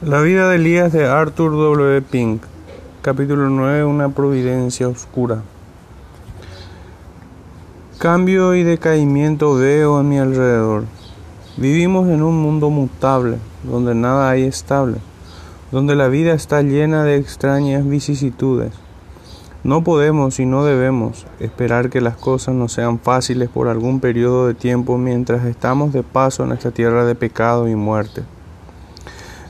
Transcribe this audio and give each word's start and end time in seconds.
La 0.00 0.20
vida 0.20 0.48
de 0.48 0.54
Elías 0.54 0.92
de 0.92 1.08
Arthur 1.08 1.50
W. 1.50 2.02
Pink, 2.02 2.40
capítulo 3.02 3.50
9, 3.50 3.84
una 3.84 4.10
providencia 4.10 4.86
oscura. 4.86 5.42
Cambio 7.98 8.54
y 8.54 8.62
decaimiento 8.62 9.56
veo 9.56 9.96
a 9.96 10.04
mi 10.04 10.20
alrededor. 10.20 10.84
Vivimos 11.56 12.08
en 12.10 12.22
un 12.22 12.40
mundo 12.40 12.70
mutable, 12.70 13.38
donde 13.64 13.96
nada 13.96 14.30
hay 14.30 14.44
estable, 14.44 14.98
donde 15.72 15.96
la 15.96 16.06
vida 16.06 16.32
está 16.32 16.62
llena 16.62 17.02
de 17.02 17.16
extrañas 17.16 17.84
vicisitudes. 17.84 18.70
No 19.64 19.82
podemos 19.82 20.38
y 20.38 20.46
no 20.46 20.64
debemos 20.64 21.26
esperar 21.40 21.90
que 21.90 22.00
las 22.00 22.14
cosas 22.14 22.54
nos 22.54 22.72
sean 22.72 23.00
fáciles 23.00 23.48
por 23.48 23.66
algún 23.66 23.98
periodo 23.98 24.46
de 24.46 24.54
tiempo 24.54 24.96
mientras 24.96 25.44
estamos 25.44 25.92
de 25.92 26.04
paso 26.04 26.44
en 26.44 26.52
esta 26.52 26.70
tierra 26.70 27.04
de 27.04 27.16
pecado 27.16 27.66
y 27.66 27.74
muerte. 27.74 28.22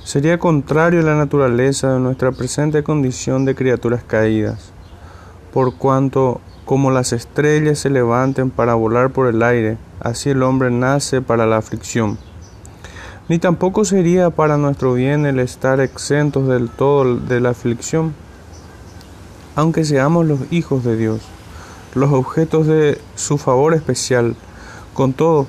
Sería 0.08 0.38
contrario 0.38 1.00
a 1.00 1.02
la 1.02 1.16
naturaleza 1.16 1.92
de 1.92 2.00
nuestra 2.00 2.32
presente 2.32 2.82
condición 2.82 3.44
de 3.44 3.54
criaturas 3.54 4.02
caídas, 4.02 4.72
por 5.52 5.74
cuanto 5.74 6.40
como 6.64 6.90
las 6.90 7.12
estrellas 7.12 7.80
se 7.80 7.90
levanten 7.90 8.48
para 8.48 8.72
volar 8.72 9.10
por 9.10 9.26
el 9.26 9.42
aire, 9.42 9.76
así 10.00 10.30
el 10.30 10.42
hombre 10.42 10.70
nace 10.70 11.20
para 11.20 11.44
la 11.44 11.58
aflicción. 11.58 12.16
Ni 13.28 13.38
tampoco 13.38 13.84
sería 13.84 14.30
para 14.30 14.56
nuestro 14.56 14.94
bien 14.94 15.26
el 15.26 15.40
estar 15.40 15.78
exentos 15.78 16.48
del 16.48 16.70
todo 16.70 17.16
de 17.16 17.40
la 17.40 17.50
aflicción 17.50 18.14
aunque 19.56 19.84
seamos 19.84 20.24
los 20.24 20.40
hijos 20.50 20.84
de 20.84 20.96
Dios, 20.96 21.20
los 21.94 22.14
objetos 22.14 22.66
de 22.66 22.98
su 23.14 23.36
favor 23.36 23.74
especial. 23.74 24.36
Con 24.94 25.12
todo, 25.12 25.48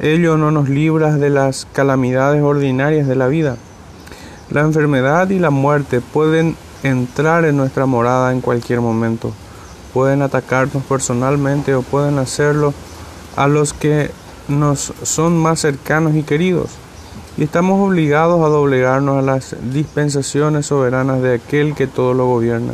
ello 0.00 0.36
no 0.36 0.50
nos 0.50 0.68
libra 0.68 1.14
de 1.14 1.30
las 1.30 1.68
calamidades 1.72 2.42
ordinarias 2.42 3.06
de 3.06 3.14
la 3.14 3.28
vida. 3.28 3.56
La 4.50 4.62
enfermedad 4.62 5.30
y 5.30 5.38
la 5.38 5.50
muerte 5.50 6.00
pueden 6.00 6.56
entrar 6.82 7.44
en 7.44 7.56
nuestra 7.56 7.86
morada 7.86 8.32
en 8.32 8.40
cualquier 8.40 8.80
momento. 8.80 9.32
Pueden 9.94 10.22
atacarnos 10.22 10.82
personalmente 10.84 11.74
o 11.76 11.82
pueden 11.82 12.18
hacerlo 12.18 12.74
a 13.36 13.46
los 13.46 13.72
que 13.72 14.10
nos 14.48 14.92
son 15.04 15.38
más 15.38 15.60
cercanos 15.60 16.16
y 16.16 16.24
queridos. 16.24 16.70
Y 17.36 17.44
estamos 17.44 17.88
obligados 17.88 18.44
a 18.44 18.48
doblegarnos 18.48 19.18
a 19.18 19.22
las 19.22 19.54
dispensaciones 19.72 20.66
soberanas 20.66 21.22
de 21.22 21.34
aquel 21.34 21.76
que 21.76 21.86
todo 21.86 22.12
lo 22.12 22.26
gobierna. 22.26 22.72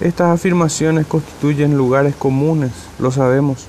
Estas 0.00 0.34
afirmaciones 0.34 1.06
constituyen 1.06 1.76
lugares 1.76 2.16
comunes, 2.16 2.72
lo 2.98 3.10
sabemos, 3.10 3.66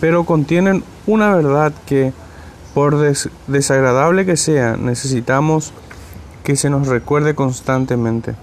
pero 0.00 0.24
contienen 0.24 0.84
una 1.06 1.34
verdad 1.34 1.72
que, 1.86 2.12
por 2.74 2.96
desagradable 3.48 4.24
que 4.26 4.36
sea, 4.36 4.76
necesitamos 4.76 5.72
que 6.42 6.56
se 6.56 6.70
nos 6.70 6.88
recuerde 6.88 7.34
constantemente. 7.34 8.34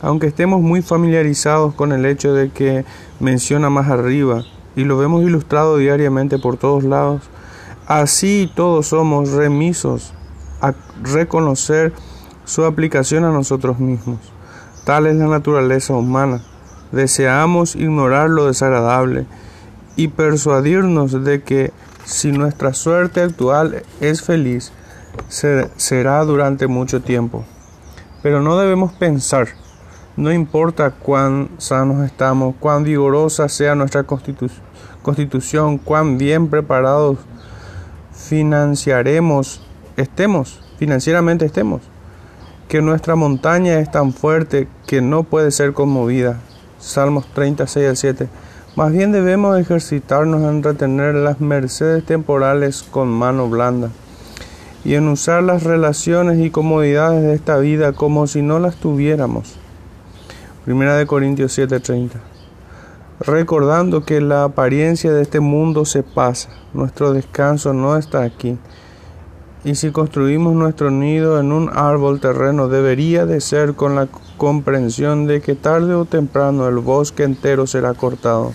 Aunque 0.00 0.28
estemos 0.28 0.60
muy 0.60 0.82
familiarizados 0.82 1.74
con 1.74 1.92
el 1.92 2.06
hecho 2.06 2.32
de 2.34 2.50
que 2.50 2.84
menciona 3.20 3.70
más 3.70 3.88
arriba, 3.88 4.44
y 4.76 4.84
lo 4.84 4.96
vemos 4.96 5.24
ilustrado 5.24 5.76
diariamente 5.76 6.38
por 6.38 6.56
todos 6.56 6.84
lados, 6.84 7.22
así 7.88 8.50
todos 8.54 8.86
somos 8.86 9.30
remisos 9.30 10.12
a 10.60 10.74
reconocer 11.02 11.92
su 12.44 12.64
aplicación 12.64 13.24
a 13.24 13.32
nosotros 13.32 13.80
mismos. 13.80 14.18
Tal 14.84 15.06
es 15.06 15.16
la 15.16 15.26
naturaleza 15.26 15.94
humana. 15.94 16.42
Deseamos 16.92 17.74
ignorar 17.74 18.30
lo 18.30 18.46
desagradable 18.46 19.26
y 19.96 20.08
persuadirnos 20.08 21.24
de 21.24 21.42
que 21.42 21.72
si 22.04 22.32
nuestra 22.32 22.72
suerte 22.72 23.20
actual 23.20 23.82
es 24.00 24.22
feliz, 24.22 24.72
será 25.28 26.24
durante 26.24 26.66
mucho 26.66 27.02
tiempo. 27.02 27.44
Pero 28.22 28.42
no 28.42 28.58
debemos 28.58 28.92
pensar, 28.92 29.48
no 30.16 30.32
importa 30.32 30.90
cuán 30.90 31.50
sanos 31.58 32.04
estamos, 32.04 32.54
cuán 32.58 32.82
vigorosa 32.84 33.48
sea 33.48 33.74
nuestra 33.74 34.04
constitución, 35.02 35.78
cuán 35.78 36.18
bien 36.18 36.48
preparados 36.48 37.18
financiaremos, 38.12 39.62
estemos, 39.96 40.60
financieramente 40.78 41.46
estemos 41.46 41.82
que 42.68 42.82
nuestra 42.82 43.16
montaña 43.16 43.78
es 43.78 43.90
tan 43.90 44.12
fuerte 44.12 44.68
que 44.86 45.00
no 45.00 45.22
puede 45.22 45.50
ser 45.50 45.72
conmovida. 45.72 46.38
Salmos 46.78 47.26
36 47.32 47.88
al 47.88 47.96
7. 47.96 48.28
Más 48.76 48.92
bien 48.92 49.10
debemos 49.10 49.58
ejercitarnos 49.58 50.42
en 50.42 50.62
retener 50.62 51.14
las 51.14 51.40
mercedes 51.40 52.04
temporales 52.04 52.82
con 52.82 53.08
mano 53.08 53.48
blanda 53.48 53.88
y 54.88 54.94
en 54.94 55.06
usar 55.08 55.42
las 55.42 55.64
relaciones 55.64 56.38
y 56.38 56.48
comodidades 56.48 57.22
de 57.22 57.34
esta 57.34 57.58
vida 57.58 57.92
como 57.92 58.26
si 58.26 58.40
no 58.40 58.58
las 58.58 58.76
tuviéramos. 58.76 59.56
Primera 60.64 60.96
de 60.96 61.06
Corintios 61.06 61.52
7:30. 61.52 62.20
Recordando 63.20 64.06
que 64.06 64.22
la 64.22 64.44
apariencia 64.44 65.12
de 65.12 65.20
este 65.20 65.40
mundo 65.40 65.84
se 65.84 66.02
pasa, 66.02 66.48
nuestro 66.72 67.12
descanso 67.12 67.74
no 67.74 67.98
está 67.98 68.22
aquí 68.22 68.56
y 69.62 69.74
si 69.74 69.90
construimos 69.90 70.54
nuestro 70.54 70.90
nido 70.90 71.38
en 71.38 71.52
un 71.52 71.68
árbol 71.70 72.18
terreno, 72.18 72.68
debería 72.68 73.26
de 73.26 73.42
ser 73.42 73.74
con 73.74 73.94
la 73.94 74.08
comprensión 74.38 75.26
de 75.26 75.42
que 75.42 75.54
tarde 75.54 75.94
o 75.96 76.06
temprano 76.06 76.66
el 76.66 76.78
bosque 76.78 77.24
entero 77.24 77.66
será 77.66 77.92
cortado. 77.92 78.54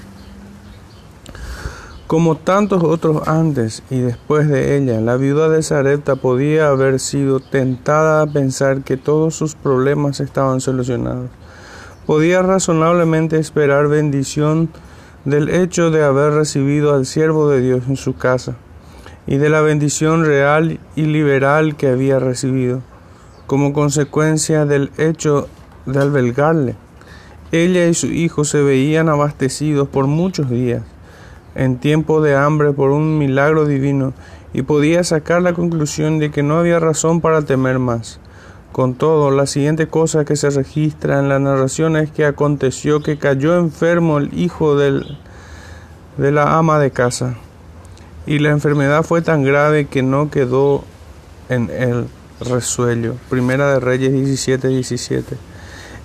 Como 2.13 2.35
tantos 2.35 2.83
otros 2.83 3.27
antes 3.27 3.81
y 3.89 3.97
después 3.97 4.47
de 4.47 4.77
ella, 4.77 5.01
la 5.01 5.17
viuda 5.17 5.49
de 5.49 5.63
Sarepta 5.63 6.15
podía 6.15 6.67
haber 6.67 6.99
sido 6.99 7.39
tentada 7.39 8.21
a 8.21 8.27
pensar 8.27 8.83
que 8.83 8.97
todos 8.97 9.33
sus 9.33 9.55
problemas 9.55 10.19
estaban 10.19 10.61
solucionados. 10.61 11.31
Podía 12.05 12.43
razonablemente 12.43 13.39
esperar 13.39 13.87
bendición 13.87 14.69
del 15.25 15.49
hecho 15.49 15.89
de 15.89 16.03
haber 16.03 16.33
recibido 16.33 16.93
al 16.93 17.07
siervo 17.07 17.49
de 17.49 17.61
Dios 17.61 17.85
en 17.87 17.97
su 17.97 18.15
casa 18.15 18.53
y 19.25 19.37
de 19.37 19.49
la 19.49 19.61
bendición 19.61 20.23
real 20.23 20.79
y 20.95 21.05
liberal 21.07 21.75
que 21.75 21.87
había 21.87 22.19
recibido, 22.19 22.83
como 23.47 23.73
consecuencia 23.73 24.67
del 24.67 24.91
hecho 24.99 25.47
de 25.87 25.99
albergarle. 25.99 26.75
Ella 27.51 27.87
y 27.87 27.95
su 27.95 28.05
hijo 28.05 28.43
se 28.43 28.61
veían 28.61 29.09
abastecidos 29.09 29.87
por 29.87 30.05
muchos 30.05 30.47
días, 30.51 30.83
en 31.55 31.77
tiempo 31.77 32.21
de 32.21 32.35
hambre 32.35 32.71
por 32.71 32.91
un 32.91 33.17
milagro 33.17 33.65
divino, 33.65 34.13
y 34.53 34.61
podía 34.61 35.03
sacar 35.03 35.41
la 35.41 35.53
conclusión 35.53 36.19
de 36.19 36.31
que 36.31 36.43
no 36.43 36.57
había 36.57 36.79
razón 36.79 37.21
para 37.21 37.41
temer 37.41 37.79
más. 37.79 38.19
Con 38.71 38.95
todo, 38.95 39.31
la 39.31 39.45
siguiente 39.45 39.87
cosa 39.87 40.25
que 40.25 40.35
se 40.35 40.49
registra 40.49 41.19
en 41.19 41.29
la 41.29 41.39
narración 41.39 41.95
es 41.95 42.11
que 42.11 42.25
aconteció 42.25 43.01
que 43.01 43.17
cayó 43.17 43.57
enfermo 43.57 44.17
el 44.17 44.37
hijo 44.37 44.75
del, 44.75 45.17
de 46.17 46.31
la 46.31 46.57
ama 46.57 46.79
de 46.79 46.91
casa 46.91 47.35
y 48.25 48.39
la 48.39 48.51
enfermedad 48.51 49.03
fue 49.03 49.21
tan 49.21 49.43
grave 49.43 49.85
que 49.85 50.01
no 50.01 50.29
quedó 50.29 50.83
en 51.49 51.69
el 51.69 52.07
resuello. 52.39 53.15
Primera 53.29 53.73
de 53.73 53.79
Reyes 53.79 54.13
17, 54.13 54.67
17. 54.67 55.37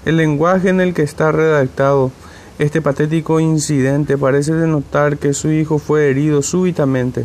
El 0.04 0.16
lenguaje 0.16 0.68
en 0.68 0.80
el 0.80 0.94
que 0.94 1.02
está 1.02 1.32
redactado 1.32 2.10
este 2.58 2.82
patético 2.82 3.38
incidente 3.38 4.18
parece 4.18 4.52
denotar 4.52 5.18
que 5.18 5.32
su 5.32 5.50
hijo 5.52 5.78
fue 5.78 6.10
herido 6.10 6.42
súbitamente 6.42 7.24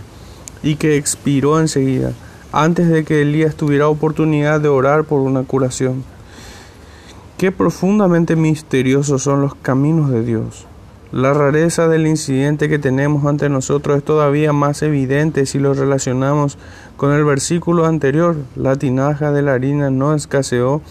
y 0.62 0.76
que 0.76 0.96
expiró 0.96 1.60
enseguida, 1.60 2.12
antes 2.52 2.88
de 2.88 3.04
que 3.04 3.24
Elías 3.24 3.56
tuviera 3.56 3.88
oportunidad 3.88 4.62
de 4.62 4.70
orar 4.70 5.06
por 5.06 5.22
una 5.22 5.44
curación. 5.44 6.04
Qué 7.38 7.52
profundamente 7.52 8.36
misteriosos 8.36 9.24
son 9.24 9.42
los 9.42 9.56
caminos 9.56 10.12
de 10.12 10.24
Dios. 10.24 10.68
La 11.12 11.34
rareza 11.34 11.88
del 11.88 12.08
incidente 12.08 12.70
que 12.70 12.80
tenemos 12.80 13.26
ante 13.26 13.50
nosotros 13.50 13.98
es 13.98 14.04
todavía 14.04 14.54
más 14.54 14.82
evidente 14.82 15.46
si 15.46 15.60
lo 15.60 15.74
relacionamos 15.74 16.58
con 16.96 17.12
el 17.12 17.24
versículo 17.24 17.86
anterior. 17.86 18.36
La 18.56 18.76
tinaja 18.78 19.32
de 19.32 19.42
la 19.42 19.54
harina 19.54 19.90
no 19.90 20.14
escaseó, 20.14 20.82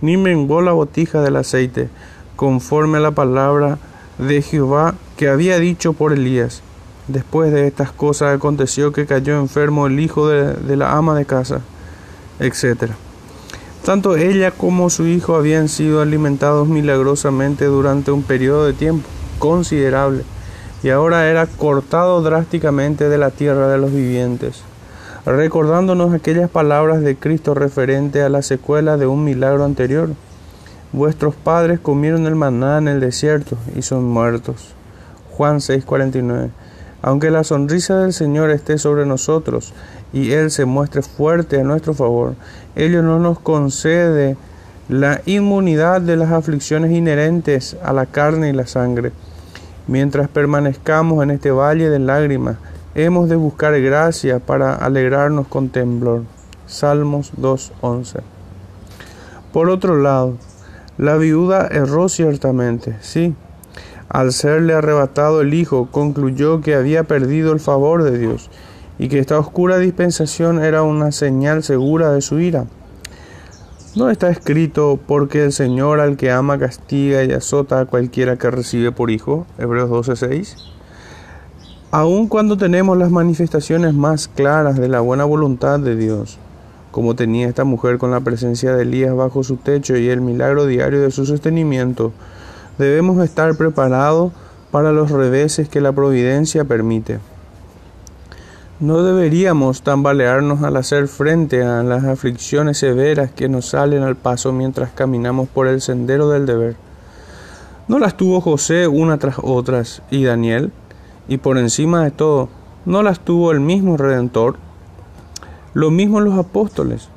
ni 0.00 0.16
menguó 0.16 0.62
la 0.62 0.72
botija 0.72 1.22
del 1.22 1.36
aceite, 1.36 1.88
conforme 2.36 2.98
a 2.98 3.00
la 3.00 3.10
palabra 3.10 3.78
de 4.18 4.42
Jehová 4.42 4.94
que 5.16 5.28
había 5.28 5.58
dicho 5.58 5.92
por 5.92 6.12
Elías. 6.12 6.62
Después 7.08 7.52
de 7.52 7.66
estas 7.66 7.92
cosas 7.92 8.34
aconteció 8.34 8.92
que 8.92 9.06
cayó 9.06 9.38
enfermo 9.38 9.86
el 9.86 9.98
hijo 10.00 10.28
de, 10.28 10.54
de 10.54 10.76
la 10.76 10.92
ama 10.92 11.16
de 11.16 11.24
casa, 11.24 11.60
etc. 12.40 12.92
Tanto 13.84 14.16
ella 14.16 14.50
como 14.50 14.90
su 14.90 15.06
hijo 15.06 15.36
habían 15.36 15.68
sido 15.68 16.00
alimentados 16.00 16.68
milagrosamente 16.68 17.66
durante 17.66 18.10
un 18.10 18.22
periodo 18.22 18.66
de 18.66 18.72
tiempo 18.72 19.08
considerable 19.38 20.24
y 20.82 20.90
ahora 20.90 21.28
era 21.28 21.46
cortado 21.46 22.22
drásticamente 22.22 23.08
de 23.08 23.18
la 23.18 23.30
tierra 23.30 23.68
de 23.68 23.78
los 23.78 23.92
vivientes, 23.92 24.62
recordándonos 25.24 26.14
aquellas 26.14 26.50
palabras 26.50 27.00
de 27.00 27.16
Cristo 27.16 27.54
referente 27.54 28.22
a 28.22 28.28
la 28.28 28.42
secuela 28.42 28.96
de 28.96 29.06
un 29.06 29.24
milagro 29.24 29.64
anterior. 29.64 30.10
Vuestros 30.96 31.34
padres 31.34 31.78
comieron 31.78 32.24
el 32.24 32.36
maná 32.36 32.78
en 32.78 32.88
el 32.88 33.00
desierto 33.00 33.58
y 33.76 33.82
son 33.82 34.04
muertos. 34.04 34.74
Juan 35.36 35.60
6:49. 35.60 36.48
Aunque 37.02 37.30
la 37.30 37.44
sonrisa 37.44 37.98
del 37.98 38.14
Señor 38.14 38.48
esté 38.48 38.78
sobre 38.78 39.04
nosotros 39.04 39.74
y 40.14 40.32
Él 40.32 40.50
se 40.50 40.64
muestre 40.64 41.02
fuerte 41.02 41.60
a 41.60 41.64
nuestro 41.64 41.92
favor. 41.92 42.34
Ello 42.76 43.02
no 43.02 43.18
nos 43.18 43.38
concede 43.38 44.38
la 44.88 45.20
inmunidad 45.26 46.00
de 46.00 46.16
las 46.16 46.32
aflicciones 46.32 46.90
inherentes 46.92 47.76
a 47.84 47.92
la 47.92 48.06
carne 48.06 48.48
y 48.48 48.54
la 48.54 48.66
sangre. 48.66 49.12
Mientras 49.88 50.28
permanezcamos 50.28 51.22
en 51.22 51.30
este 51.30 51.50
valle 51.50 51.90
de 51.90 51.98
lágrimas, 51.98 52.56
hemos 52.94 53.28
de 53.28 53.36
buscar 53.36 53.78
gracia 53.82 54.38
para 54.38 54.74
alegrarnos 54.74 55.46
con 55.46 55.68
temblor. 55.68 56.22
Salmos 56.66 57.34
2.11. 57.38 58.22
Por 59.52 59.68
otro 59.68 60.00
lado, 60.00 60.38
la 60.98 61.16
viuda 61.16 61.68
erró 61.70 62.08
ciertamente, 62.08 62.96
sí. 63.00 63.34
Al 64.08 64.32
serle 64.32 64.72
arrebatado 64.72 65.40
el 65.40 65.52
hijo, 65.52 65.88
concluyó 65.90 66.60
que 66.60 66.74
había 66.74 67.04
perdido 67.04 67.52
el 67.52 67.60
favor 67.60 68.02
de 68.02 68.18
Dios 68.18 68.50
y 68.98 69.08
que 69.08 69.18
esta 69.18 69.38
oscura 69.38 69.78
dispensación 69.78 70.62
era 70.62 70.82
una 70.82 71.12
señal 71.12 71.62
segura 71.62 72.12
de 72.12 72.22
su 72.22 72.38
ira. 72.38 72.64
No 73.94 74.10
está 74.10 74.28
escrito 74.28 74.98
porque 75.06 75.44
el 75.44 75.52
Señor 75.52 76.00
al 76.00 76.16
que 76.16 76.30
ama 76.30 76.58
castiga 76.58 77.24
y 77.24 77.32
azota 77.32 77.80
a 77.80 77.86
cualquiera 77.86 78.36
que 78.36 78.50
recibe 78.50 78.92
por 78.92 79.10
hijo, 79.10 79.46
Hebreos 79.58 79.90
12:6. 79.90 80.56
Aun 81.90 82.28
cuando 82.28 82.56
tenemos 82.56 82.98
las 82.98 83.10
manifestaciones 83.10 83.94
más 83.94 84.28
claras 84.28 84.76
de 84.76 84.88
la 84.88 85.00
buena 85.00 85.24
voluntad 85.24 85.80
de 85.80 85.96
Dios, 85.96 86.38
como 86.96 87.14
tenía 87.14 87.46
esta 87.46 87.64
mujer 87.64 87.98
con 87.98 88.10
la 88.10 88.20
presencia 88.20 88.74
de 88.74 88.84
Elías 88.84 89.14
bajo 89.14 89.44
su 89.44 89.58
techo 89.58 89.98
y 89.98 90.08
el 90.08 90.22
milagro 90.22 90.64
diario 90.64 91.02
de 91.02 91.10
su 91.10 91.26
sostenimiento, 91.26 92.10
debemos 92.78 93.22
estar 93.22 93.54
preparados 93.58 94.32
para 94.70 94.92
los 94.92 95.10
reveses 95.10 95.68
que 95.68 95.82
la 95.82 95.92
providencia 95.92 96.64
permite. 96.64 97.18
No 98.80 99.02
deberíamos 99.02 99.82
tambalearnos 99.82 100.62
al 100.62 100.78
hacer 100.78 101.06
frente 101.06 101.62
a 101.62 101.82
las 101.82 102.04
aflicciones 102.04 102.78
severas 102.78 103.30
que 103.30 103.50
nos 103.50 103.66
salen 103.66 104.02
al 104.02 104.16
paso 104.16 104.54
mientras 104.54 104.88
caminamos 104.88 105.50
por 105.50 105.66
el 105.66 105.82
sendero 105.82 106.30
del 106.30 106.46
deber. 106.46 106.76
¿No 107.88 107.98
las 107.98 108.16
tuvo 108.16 108.40
José 108.40 108.88
una 108.88 109.18
tras 109.18 109.36
otras 109.42 110.00
y 110.10 110.24
Daniel? 110.24 110.72
Y 111.28 111.36
por 111.36 111.58
encima 111.58 112.02
de 112.04 112.10
todo, 112.10 112.48
¿no 112.86 113.02
las 113.02 113.20
tuvo 113.20 113.52
el 113.52 113.60
mismo 113.60 113.98
Redentor? 113.98 114.64
Lo 115.76 115.90
mismo 115.90 116.20
los 116.20 116.38
apóstoles. 116.38 117.10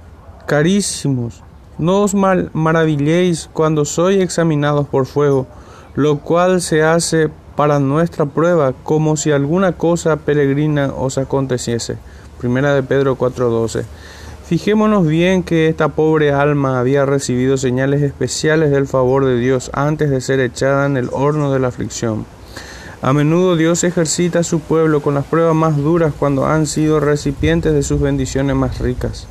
Carísimos, 0.45 1.43
no 1.77 2.01
os 2.01 2.13
maravilléis 2.13 3.49
cuando 3.53 3.85
sois 3.85 4.19
examinados 4.21 4.85
por 4.85 5.05
fuego, 5.05 5.47
lo 5.95 6.19
cual 6.19 6.59
se 6.59 6.83
hace 6.83 7.29
para 7.55 7.79
nuestra 7.79 8.25
prueba, 8.25 8.73
como 8.83 9.15
si 9.15 9.31
alguna 9.31 9.77
cosa 9.77 10.17
peregrina 10.17 10.91
os 10.93 11.17
aconteciese. 11.17 11.95
Primera 12.37 12.73
de 12.73 12.83
Pedro 12.83 13.15
4:12. 13.15 13.85
Fijémonos 14.43 15.07
bien 15.07 15.43
que 15.43 15.69
esta 15.69 15.87
pobre 15.87 16.33
alma 16.33 16.81
había 16.81 17.05
recibido 17.05 17.55
señales 17.55 18.01
especiales 18.01 18.71
del 18.71 18.87
favor 18.87 19.23
de 19.23 19.37
Dios 19.37 19.71
antes 19.73 20.09
de 20.09 20.19
ser 20.19 20.41
echada 20.41 20.85
en 20.85 20.97
el 20.97 21.07
horno 21.13 21.53
de 21.53 21.59
la 21.59 21.69
aflicción. 21.69 22.25
A 23.01 23.13
menudo 23.13 23.55
Dios 23.55 23.85
ejercita 23.85 24.39
a 24.39 24.43
su 24.43 24.59
pueblo 24.59 25.01
con 25.01 25.13
las 25.13 25.23
pruebas 25.23 25.55
más 25.55 25.77
duras 25.77 26.13
cuando 26.19 26.45
han 26.45 26.67
sido 26.67 26.99
recipientes 26.99 27.73
de 27.73 27.81
sus 27.81 28.01
bendiciones 28.01 28.57
más 28.57 28.79
ricas. 28.79 29.25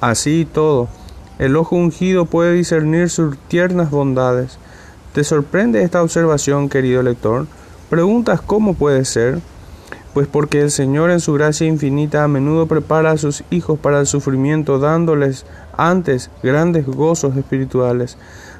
Así 0.00 0.40
y 0.40 0.44
todo, 0.44 0.88
el 1.38 1.54
ojo 1.54 1.76
ungido 1.76 2.26
puede 2.26 2.54
discernir 2.54 3.08
sus 3.08 3.38
tiernas 3.38 3.92
bondades. 3.92 4.58
¿Te 5.12 5.22
sorprende 5.22 5.82
esta 5.82 6.02
observación, 6.02 6.68
querido 6.68 7.00
lector? 7.04 7.46
¿Preguntas 7.88 8.40
cómo 8.40 8.74
puede 8.74 9.04
ser? 9.04 9.38
Pues 10.12 10.26
porque 10.26 10.60
el 10.60 10.72
Señor 10.72 11.10
en 11.12 11.20
su 11.20 11.32
gracia 11.34 11.66
infinita 11.68 12.24
a 12.24 12.28
menudo 12.28 12.66
prepara 12.66 13.12
a 13.12 13.18
sus 13.18 13.44
hijos 13.50 13.78
para 13.78 14.00
el 14.00 14.06
sufrimiento, 14.08 14.80
dándoles 14.80 15.46
antes 15.76 16.28
grandes 16.42 16.86
gozos 16.86 17.36
espirituales, 17.36 18.18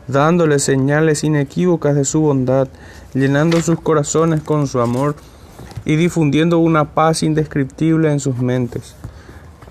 dándoles 0.08 0.62
señales 0.62 1.25
inequívocas 1.25 1.94
de 1.94 2.05
su 2.05 2.20
bondad, 2.20 2.69
llenando 3.14 3.61
sus 3.61 3.81
corazones 3.81 4.43
con 4.43 4.67
su 4.67 4.81
amor 4.81 5.17
y 5.85 5.97
difundiendo 5.97 6.58
una 6.58 6.94
paz 6.94 7.23
indescriptible 7.23 8.11
en 8.11 8.20
sus 8.20 8.38
mentes. 8.38 8.94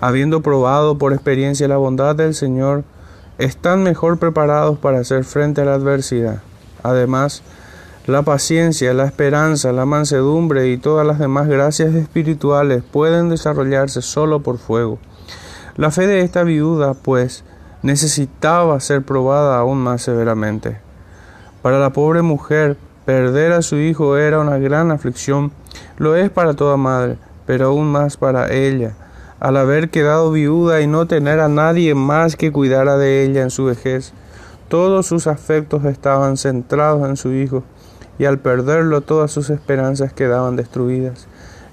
Habiendo 0.00 0.42
probado 0.42 0.98
por 0.98 1.12
experiencia 1.12 1.68
la 1.68 1.76
bondad 1.76 2.16
del 2.16 2.34
Señor, 2.34 2.84
están 3.38 3.82
mejor 3.82 4.18
preparados 4.18 4.78
para 4.78 4.98
hacer 4.98 5.24
frente 5.24 5.60
a 5.60 5.64
la 5.64 5.74
adversidad. 5.74 6.42
Además, 6.82 7.42
la 8.06 8.22
paciencia, 8.22 8.94
la 8.94 9.04
esperanza, 9.04 9.72
la 9.72 9.84
mansedumbre 9.84 10.70
y 10.70 10.78
todas 10.78 11.06
las 11.06 11.18
demás 11.18 11.48
gracias 11.48 11.94
espirituales 11.94 12.82
pueden 12.84 13.28
desarrollarse 13.28 14.00
solo 14.00 14.40
por 14.40 14.58
fuego. 14.58 14.98
La 15.76 15.90
fe 15.90 16.06
de 16.06 16.20
esta 16.20 16.44
viuda, 16.44 16.94
pues, 16.94 17.42
necesitaba 17.86 18.80
ser 18.80 19.02
probada 19.02 19.58
aún 19.58 19.78
más 19.78 20.02
severamente. 20.02 20.78
Para 21.62 21.78
la 21.78 21.90
pobre 21.90 22.20
mujer, 22.20 22.76
perder 23.04 23.52
a 23.52 23.62
su 23.62 23.76
hijo 23.76 24.16
era 24.16 24.40
una 24.40 24.58
gran 24.58 24.90
aflicción, 24.90 25.52
lo 25.96 26.16
es 26.16 26.28
para 26.28 26.54
toda 26.54 26.76
madre, 26.76 27.16
pero 27.46 27.66
aún 27.66 27.86
más 27.86 28.16
para 28.16 28.52
ella, 28.52 28.94
al 29.38 29.56
haber 29.56 29.88
quedado 29.90 30.32
viuda 30.32 30.80
y 30.80 30.88
no 30.88 31.06
tener 31.06 31.38
a 31.38 31.48
nadie 31.48 31.94
más 31.94 32.34
que 32.34 32.50
cuidara 32.50 32.96
de 32.96 33.24
ella 33.24 33.42
en 33.42 33.50
su 33.50 33.66
vejez. 33.66 34.12
Todos 34.68 35.06
sus 35.06 35.28
afectos 35.28 35.84
estaban 35.84 36.36
centrados 36.36 37.08
en 37.08 37.16
su 37.16 37.32
hijo 37.32 37.62
y 38.18 38.24
al 38.24 38.40
perderlo 38.40 39.00
todas 39.02 39.30
sus 39.30 39.48
esperanzas 39.48 40.12
quedaban 40.12 40.56
destruidas. 40.56 41.28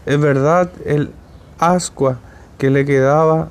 En 0.05 0.21
verdad, 0.21 0.69
el 0.85 1.11
ascua 1.57 2.19
que 2.59 2.69
le 2.69 2.85
quedaba 2.85 3.49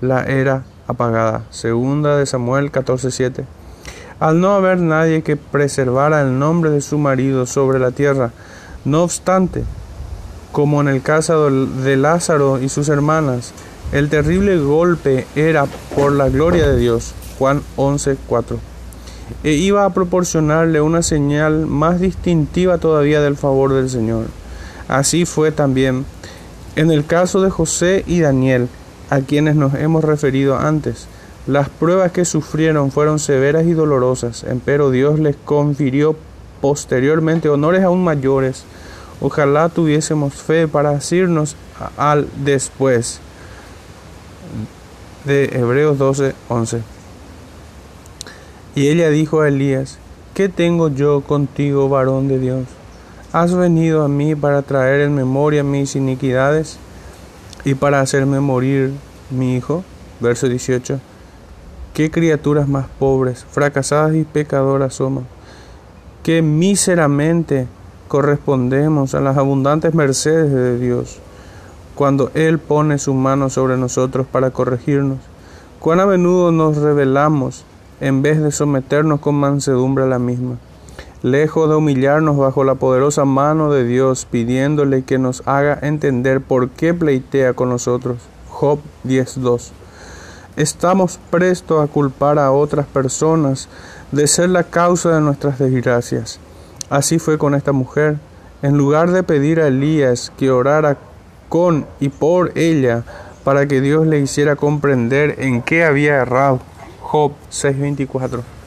la 0.00 0.22
era 0.22 0.62
apagada. 0.88 1.44
Segunda 1.50 2.16
de 2.16 2.26
Samuel 2.26 2.72
14:7. 2.72 3.44
Al 4.18 4.40
no 4.40 4.54
haber 4.54 4.80
nadie 4.80 5.22
que 5.22 5.36
preservara 5.36 6.22
el 6.22 6.40
nombre 6.40 6.70
de 6.70 6.80
su 6.80 6.98
marido 6.98 7.46
sobre 7.46 7.78
la 7.78 7.92
tierra, 7.92 8.32
no 8.84 9.04
obstante, 9.04 9.62
como 10.50 10.80
en 10.80 10.88
el 10.88 11.02
caso 11.02 11.48
de 11.50 11.96
Lázaro 11.96 12.60
y 12.60 12.68
sus 12.68 12.88
hermanas, 12.88 13.52
el 13.92 14.08
terrible 14.08 14.58
golpe 14.58 15.26
era 15.36 15.66
por 15.94 16.10
la 16.10 16.28
gloria 16.28 16.66
de 16.66 16.76
Dios. 16.78 17.14
Juan 17.38 17.62
11:4 17.76 18.58
e 19.44 19.52
iba 19.52 19.84
a 19.84 19.92
proporcionarle 19.92 20.80
una 20.80 21.02
señal 21.02 21.66
más 21.66 22.00
distintiva 22.00 22.78
todavía 22.78 23.20
del 23.20 23.36
favor 23.36 23.72
del 23.72 23.90
Señor. 23.90 24.26
Así 24.88 25.24
fue 25.26 25.52
también 25.52 26.04
en 26.76 26.90
el 26.90 27.04
caso 27.04 27.40
de 27.40 27.50
José 27.50 28.04
y 28.06 28.20
Daniel, 28.20 28.68
a 29.10 29.20
quienes 29.20 29.56
nos 29.56 29.74
hemos 29.74 30.04
referido 30.04 30.58
antes. 30.58 31.06
Las 31.46 31.68
pruebas 31.68 32.12
que 32.12 32.24
sufrieron 32.24 32.90
fueron 32.90 33.18
severas 33.18 33.64
y 33.66 33.72
dolorosas, 33.72 34.44
pero 34.64 34.90
Dios 34.90 35.18
les 35.18 35.36
confirió 35.36 36.16
posteriormente 36.60 37.48
honores 37.48 37.82
aún 37.84 38.04
mayores. 38.04 38.64
Ojalá 39.20 39.68
tuviésemos 39.68 40.34
fe 40.34 40.68
para 40.68 40.90
asirnos 40.90 41.56
al 41.96 42.28
después. 42.44 43.20
De 45.24 45.50
Hebreos 45.52 45.98
12, 45.98 46.34
11. 46.48 46.82
Y 48.74 48.88
ella 48.88 49.10
dijo 49.10 49.40
a 49.40 49.48
Elías, 49.48 49.98
¿qué 50.34 50.48
tengo 50.48 50.88
yo 50.88 51.22
contigo, 51.22 51.88
varón 51.88 52.28
de 52.28 52.38
Dios? 52.38 52.66
¿Has 53.32 53.54
venido 53.54 54.04
a 54.04 54.08
mí 54.08 54.34
para 54.34 54.62
traer 54.62 55.00
en 55.00 55.14
memoria 55.14 55.64
mis 55.64 55.96
iniquidades 55.96 56.78
y 57.68 57.74
para 57.74 58.00
hacerme 58.00 58.40
morir 58.40 58.94
mi 59.28 59.54
hijo? 59.54 59.84
Verso 60.20 60.48
18. 60.48 61.00
¿Qué 61.92 62.10
criaturas 62.10 62.66
más 62.66 62.86
pobres, 62.98 63.44
fracasadas 63.50 64.14
y 64.14 64.24
pecadoras 64.24 64.94
somos? 64.94 65.24
Qué 66.22 66.40
míseramente 66.40 67.66
correspondemos 68.08 69.14
a 69.14 69.20
las 69.20 69.36
abundantes 69.36 69.92
mercedes 69.92 70.50
de 70.50 70.78
Dios 70.78 71.18
cuando 71.94 72.30
Él 72.32 72.58
pone 72.58 72.96
su 72.96 73.12
mano 73.12 73.50
sobre 73.50 73.76
nosotros 73.76 74.26
para 74.26 74.50
corregirnos. 74.50 75.18
Cuán 75.78 76.00
a 76.00 76.06
menudo 76.06 76.50
nos 76.52 76.78
revelamos 76.78 77.66
en 78.00 78.22
vez 78.22 78.40
de 78.40 78.50
someternos 78.50 79.20
con 79.20 79.34
mansedumbre 79.34 80.04
a 80.04 80.08
la 80.08 80.18
misma. 80.18 80.56
Lejos 81.22 81.68
de 81.68 81.74
humillarnos 81.74 82.36
bajo 82.36 82.62
la 82.62 82.76
poderosa 82.76 83.24
mano 83.24 83.72
de 83.72 83.82
Dios, 83.84 84.24
pidiéndole 84.24 85.02
que 85.02 85.18
nos 85.18 85.42
haga 85.46 85.76
entender 85.82 86.40
por 86.40 86.70
qué 86.70 86.94
pleitea 86.94 87.54
con 87.54 87.70
nosotros. 87.70 88.18
Job 88.48 88.78
10.2. 89.04 89.70
Estamos 90.54 91.18
prestos 91.30 91.82
a 91.82 91.90
culpar 91.90 92.38
a 92.38 92.52
otras 92.52 92.86
personas 92.86 93.68
de 94.12 94.28
ser 94.28 94.50
la 94.50 94.62
causa 94.62 95.10
de 95.10 95.20
nuestras 95.20 95.58
desgracias. 95.58 96.38
Así 96.88 97.18
fue 97.18 97.36
con 97.36 97.56
esta 97.56 97.72
mujer. 97.72 98.18
En 98.62 98.78
lugar 98.78 99.10
de 99.10 99.24
pedir 99.24 99.60
a 99.60 99.66
Elías 99.66 100.32
que 100.38 100.52
orara 100.52 100.98
con 101.48 101.84
y 101.98 102.10
por 102.10 102.56
ella 102.56 103.02
para 103.42 103.66
que 103.66 103.80
Dios 103.80 104.06
le 104.06 104.20
hiciera 104.20 104.54
comprender 104.54 105.34
en 105.38 105.62
qué 105.62 105.82
había 105.82 106.14
errado, 106.14 106.60
Job 107.00 107.32
6:24. 107.50 108.57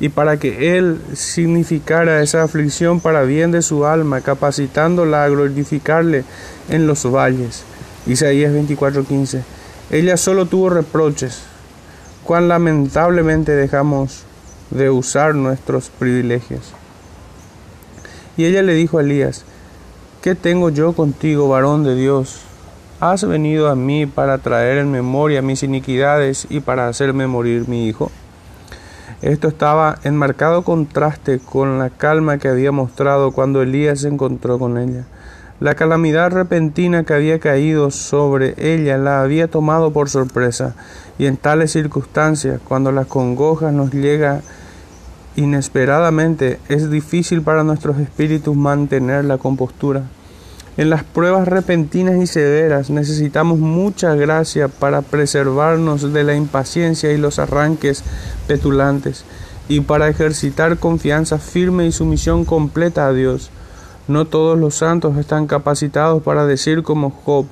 Y 0.00 0.08
para 0.08 0.38
que 0.38 0.78
Él 0.78 0.98
significara 1.12 2.22
esa 2.22 2.42
aflicción 2.42 3.00
para 3.00 3.22
bien 3.22 3.52
de 3.52 3.60
su 3.60 3.84
alma, 3.84 4.22
capacitándola 4.22 5.24
a 5.24 5.28
glorificarle 5.28 6.24
en 6.70 6.86
los 6.86 7.04
valles. 7.04 7.64
Isaías 8.06 8.52
24:15. 8.52 9.42
Ella 9.90 10.16
solo 10.16 10.46
tuvo 10.46 10.70
reproches. 10.70 11.42
Cuán 12.24 12.48
lamentablemente 12.48 13.52
dejamos 13.52 14.24
de 14.70 14.88
usar 14.88 15.34
nuestros 15.34 15.90
privilegios. 15.90 16.72
Y 18.36 18.44
ella 18.46 18.62
le 18.62 18.72
dijo 18.72 18.98
a 18.98 19.02
Elías, 19.02 19.44
¿qué 20.22 20.34
tengo 20.34 20.70
yo 20.70 20.94
contigo, 20.94 21.48
varón 21.48 21.84
de 21.84 21.94
Dios? 21.94 22.40
¿Has 23.00 23.26
venido 23.26 23.68
a 23.68 23.74
mí 23.74 24.06
para 24.06 24.38
traer 24.38 24.78
en 24.78 24.90
memoria 24.90 25.42
mis 25.42 25.62
iniquidades 25.62 26.46
y 26.48 26.60
para 26.60 26.88
hacerme 26.88 27.26
morir 27.26 27.68
mi 27.68 27.88
hijo? 27.88 28.10
Esto 29.22 29.48
estaba 29.48 29.98
en 30.02 30.16
marcado 30.16 30.62
contraste 30.62 31.40
con 31.40 31.78
la 31.78 31.90
calma 31.90 32.38
que 32.38 32.48
había 32.48 32.72
mostrado 32.72 33.32
cuando 33.32 33.60
Elías 33.60 34.00
se 34.00 34.08
encontró 34.08 34.58
con 34.58 34.78
ella. 34.78 35.04
La 35.60 35.74
calamidad 35.74 36.30
repentina 36.30 37.04
que 37.04 37.12
había 37.12 37.38
caído 37.38 37.90
sobre 37.90 38.54
ella 38.56 38.96
la 38.96 39.20
había 39.20 39.48
tomado 39.48 39.92
por 39.92 40.08
sorpresa, 40.08 40.74
y 41.18 41.26
en 41.26 41.36
tales 41.36 41.72
circunstancias, 41.72 42.62
cuando 42.66 42.92
las 42.92 43.08
congojas 43.08 43.74
nos 43.74 43.92
llega 43.92 44.40
inesperadamente, 45.36 46.58
es 46.70 46.90
difícil 46.90 47.42
para 47.42 47.62
nuestros 47.62 47.98
espíritus 47.98 48.56
mantener 48.56 49.26
la 49.26 49.36
compostura. 49.36 50.04
En 50.80 50.88
las 50.88 51.04
pruebas 51.04 51.46
repentinas 51.46 52.16
y 52.16 52.26
severas 52.26 52.88
necesitamos 52.88 53.58
mucha 53.58 54.14
gracia 54.14 54.68
para 54.68 55.02
preservarnos 55.02 56.10
de 56.10 56.24
la 56.24 56.34
impaciencia 56.34 57.12
y 57.12 57.18
los 57.18 57.38
arranques 57.38 58.02
petulantes, 58.46 59.26
y 59.68 59.82
para 59.82 60.08
ejercitar 60.08 60.78
confianza 60.78 61.36
firme 61.36 61.86
y 61.86 61.92
sumisión 61.92 62.46
completa 62.46 63.06
a 63.06 63.12
Dios. 63.12 63.50
No 64.08 64.24
todos 64.24 64.58
los 64.58 64.74
santos 64.74 65.18
están 65.18 65.46
capacitados 65.46 66.22
para 66.22 66.46
decir 66.46 66.82
como 66.82 67.10
Job, 67.10 67.44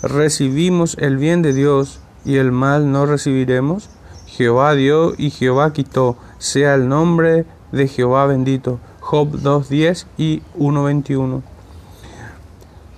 recibimos 0.00 0.96
el 1.00 1.16
bien 1.16 1.42
de 1.42 1.52
Dios 1.52 1.98
y 2.24 2.36
el 2.36 2.52
mal 2.52 2.92
no 2.92 3.04
recibiremos. 3.04 3.90
Jehová 4.26 4.76
dio 4.76 5.14
y 5.18 5.30
Jehová 5.30 5.72
quitó, 5.72 6.18
sea 6.38 6.74
el 6.74 6.88
nombre 6.88 7.46
de 7.72 7.88
Jehová 7.88 8.26
bendito. 8.26 8.78
Job 9.00 9.32
2.10 9.42 10.06
y 10.18 10.42
1.21. 10.56 11.42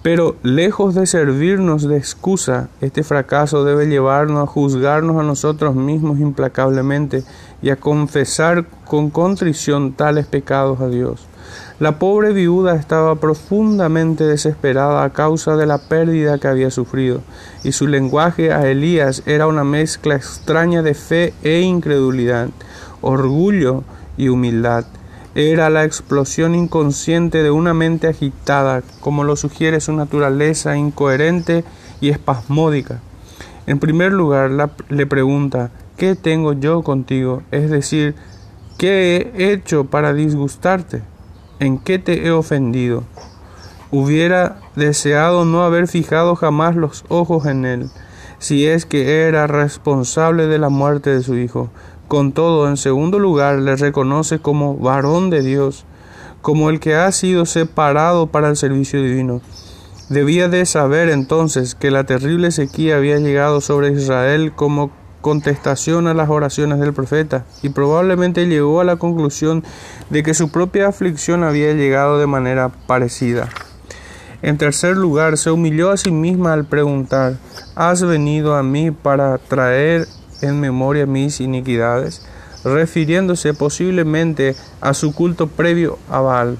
Pero 0.03 0.35
lejos 0.43 0.97
de 0.97 1.07
servirnos 1.07 1.87
de 1.87 1.97
excusa, 1.97 2.69
este 2.81 3.05
fracaso 3.05 3.63
debe 3.65 3.87
llevarnos 3.87 4.43
a 4.43 4.51
juzgarnos 4.51 5.21
a 5.21 5.23
nosotros 5.23 5.77
mismos 5.77 6.19
implacablemente 6.19 7.23
y 7.63 7.71
a 7.71 7.77
confesar 7.77 8.65
con 8.85 9.11
contrición 9.11 9.93
tales 9.93 10.27
pecados 10.27 10.81
a 10.81 10.89
Dios. 10.89 11.29
La 11.79 12.01
pobre 12.01 12.33
viuda 12.33 12.75
estaba 12.75 13.15
profundamente 13.15 14.25
desesperada 14.25 15.05
a 15.05 15.11
causa 15.11 15.55
de 15.57 15.67
la 15.67 15.79
pérdida 15.79 16.39
que 16.39 16.49
había 16.49 16.73
sufrido, 16.73 17.21
y 17.63 17.71
su 17.71 17.87
lenguaje 17.87 18.53
a 18.53 18.69
Elías 18.69 19.23
era 19.27 19.47
una 19.47 19.63
mezcla 19.63 20.17
extraña 20.17 20.83
de 20.83 20.95
fe 20.95 21.33
e 21.45 21.61
incredulidad, 21.61 22.49
orgullo 23.03 23.85
y 24.17 24.29
humildad 24.29 24.85
era 25.35 25.71
la 25.71 25.85
explosión 25.85 26.55
inconsciente 26.55 27.43
de 27.43 27.51
una 27.51 27.73
mente 27.73 28.07
agitada, 28.07 28.83
como 29.01 29.25
lo 29.25 29.37
sugiere 29.37 29.81
su 29.81 29.93
naturaleza 29.93 30.77
incoherente 30.77 31.65
y 32.01 32.11
espasmódica. 32.11 33.01
En 33.67 33.79
primer 33.79 34.13
lugar, 34.13 34.51
le 34.89 35.07
pregunta, 35.07 35.71
¿qué 35.97 36.17
tengo 36.17 36.53
yo 36.53 36.83
contigo? 36.83 37.43
Es 37.51 37.71
decir, 37.71 38.15
¿qué 38.77 39.33
he 39.37 39.53
hecho 39.53 39.85
para 39.85 40.13
disgustarte? 40.13 41.03
¿En 41.61 41.79
qué 41.79 41.99
te 41.99 42.27
he 42.27 42.31
ofendido? 42.31 43.05
Hubiera 43.91 44.59
deseado 44.75 45.45
no 45.45 45.63
haber 45.63 45.87
fijado 45.87 46.35
jamás 46.35 46.77
los 46.77 47.05
ojos 47.09 47.47
en 47.47 47.65
él, 47.65 47.91
si 48.39 48.67
es 48.67 48.85
que 48.85 49.29
era 49.29 49.47
responsable 49.47 50.47
de 50.47 50.59
la 50.59 50.69
muerte 50.69 51.11
de 51.11 51.23
su 51.23 51.37
hijo, 51.37 51.71
con 52.13 52.33
todo, 52.33 52.69
en 52.69 52.77
segundo 52.77 53.19
lugar, 53.19 53.61
le 53.61 53.75
reconoce 53.75 54.39
como 54.39 54.77
varón 54.77 55.31
de 55.31 55.41
Dios, 55.41 55.87
como 56.43 56.69
el 56.69 56.79
que 56.79 56.95
ha 56.95 57.11
sido 57.11 57.47
separado 57.47 58.27
para 58.27 58.51
el 58.51 58.57
servicio 58.59 59.03
divino. 59.03 59.41
Debía 60.11 60.51
de 60.51 60.67
saber 60.67 61.09
entonces 61.09 61.75
que 61.75 61.91
la 61.91 62.05
terrible 62.05 62.51
sequía 62.51 62.97
había 62.97 63.17
llegado 63.17 63.63
sobre 63.63 63.93
Israel 63.93 64.53
como 64.55 64.91
contestación 65.23 66.07
a 66.07 66.13
las 66.13 66.29
oraciones 66.29 66.81
del 66.81 66.93
profeta, 66.93 67.47
y 67.63 67.71
probablemente 67.71 68.47
llegó 68.47 68.83
a 68.83 68.85
la 68.85 68.97
conclusión 68.97 69.65
de 70.11 70.23
que 70.23 70.35
su 70.35 70.51
propia 70.51 70.89
aflicción 70.89 71.43
había 71.43 71.73
llegado 71.73 72.19
de 72.19 72.27
manera 72.27 72.69
parecida. 72.87 73.49
En 74.43 74.59
tercer 74.59 74.99
lugar, 74.99 75.39
se 75.39 75.51
humilló 75.51 75.91
a 75.91 75.97
sí 75.97 76.11
misma 76.11 76.53
al 76.53 76.67
preguntar, 76.67 77.39
¿Has 77.75 78.03
venido 78.03 78.55
a 78.55 78.63
mí 78.63 78.91
para 78.91 79.39
traer 79.39 80.07
en 80.43 80.61
memoria 80.61 81.07
mis 81.07 81.41
iniquidades, 81.41 82.23
refiriéndose 82.65 83.55
posiblemente 83.55 84.55
a 84.81 84.95
su 84.95 85.15
culto 85.15 85.47
previo 85.47 85.99
a 86.09 86.21
Baal. 86.21 86.59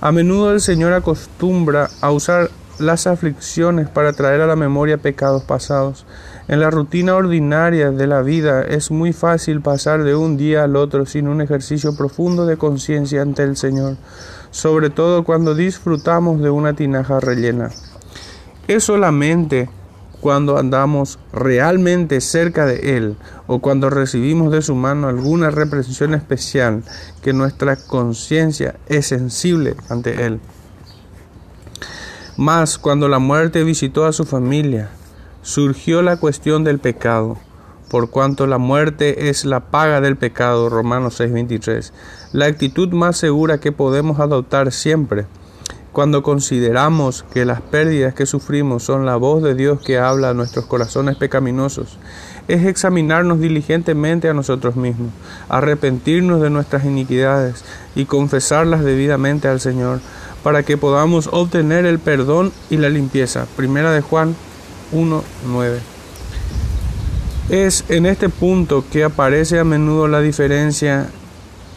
A 0.00 0.12
menudo 0.12 0.52
el 0.52 0.60
Señor 0.60 0.92
acostumbra 0.92 1.90
a 2.00 2.10
usar 2.10 2.50
las 2.80 3.06
aflicciones 3.06 3.88
para 3.88 4.12
traer 4.12 4.40
a 4.40 4.46
la 4.46 4.56
memoria 4.56 4.96
pecados 4.96 5.42
pasados. 5.44 6.06
En 6.48 6.60
la 6.60 6.70
rutina 6.70 7.14
ordinaria 7.14 7.90
de 7.90 8.06
la 8.06 8.22
vida 8.22 8.62
es 8.62 8.90
muy 8.90 9.12
fácil 9.12 9.60
pasar 9.60 10.02
de 10.02 10.14
un 10.14 10.36
día 10.36 10.64
al 10.64 10.76
otro 10.76 11.06
sin 11.06 11.28
un 11.28 11.40
ejercicio 11.40 11.94
profundo 11.96 12.46
de 12.46 12.56
conciencia 12.56 13.22
ante 13.22 13.42
el 13.42 13.56
Señor, 13.56 13.96
sobre 14.50 14.90
todo 14.90 15.24
cuando 15.24 15.54
disfrutamos 15.54 16.40
de 16.40 16.50
una 16.50 16.72
tinaja 16.72 17.20
rellena. 17.20 17.70
Es 18.66 18.84
solamente 18.84 19.68
cuando 20.20 20.58
andamos 20.58 21.18
realmente 21.32 22.20
cerca 22.20 22.66
de 22.66 22.96
Él 22.96 23.16
o 23.46 23.60
cuando 23.60 23.90
recibimos 23.90 24.52
de 24.52 24.62
su 24.62 24.74
mano 24.74 25.08
alguna 25.08 25.50
represión 25.50 26.14
especial 26.14 26.82
que 27.22 27.32
nuestra 27.32 27.76
conciencia 27.76 28.76
es 28.88 29.06
sensible 29.06 29.76
ante 29.88 30.26
Él. 30.26 30.40
Mas 32.36 32.78
cuando 32.78 33.08
la 33.08 33.18
muerte 33.18 33.64
visitó 33.64 34.06
a 34.06 34.12
su 34.12 34.24
familia, 34.24 34.90
surgió 35.42 36.02
la 36.02 36.16
cuestión 36.16 36.64
del 36.64 36.78
pecado, 36.78 37.38
por 37.90 38.10
cuanto 38.10 38.46
la 38.46 38.58
muerte 38.58 39.28
es 39.28 39.44
la 39.44 39.60
paga 39.60 40.00
del 40.00 40.16
pecado, 40.16 40.68
Romanos 40.68 41.18
6:23, 41.20 41.92
la 42.32 42.46
actitud 42.46 42.90
más 42.90 43.16
segura 43.16 43.58
que 43.58 43.72
podemos 43.72 44.20
adoptar 44.20 44.70
siempre 44.70 45.26
cuando 45.92 46.22
consideramos 46.22 47.24
que 47.32 47.44
las 47.44 47.60
pérdidas 47.60 48.14
que 48.14 48.26
sufrimos 48.26 48.84
son 48.84 49.06
la 49.06 49.16
voz 49.16 49.42
de 49.42 49.54
Dios 49.54 49.80
que 49.80 49.98
habla 49.98 50.30
a 50.30 50.34
nuestros 50.34 50.66
corazones 50.66 51.16
pecaminosos, 51.16 51.98
es 52.48 52.64
examinarnos 52.64 53.40
diligentemente 53.40 54.28
a 54.28 54.34
nosotros 54.34 54.76
mismos, 54.76 55.12
arrepentirnos 55.48 56.40
de 56.40 56.50
nuestras 56.50 56.84
iniquidades 56.84 57.64
y 57.94 58.04
confesarlas 58.04 58.84
debidamente 58.84 59.48
al 59.48 59.60
Señor, 59.60 60.00
para 60.42 60.62
que 60.62 60.76
podamos 60.76 61.28
obtener 61.32 61.84
el 61.84 61.98
perdón 61.98 62.52
y 62.70 62.76
la 62.76 62.88
limpieza. 62.88 63.46
Primera 63.56 63.92
de 63.92 64.00
Juan 64.00 64.34
1.9. 64.92 65.78
Es 67.50 67.84
en 67.88 68.06
este 68.06 68.28
punto 68.28 68.84
que 68.90 69.04
aparece 69.04 69.58
a 69.58 69.64
menudo 69.64 70.08
la 70.08 70.20
diferencia 70.20 71.08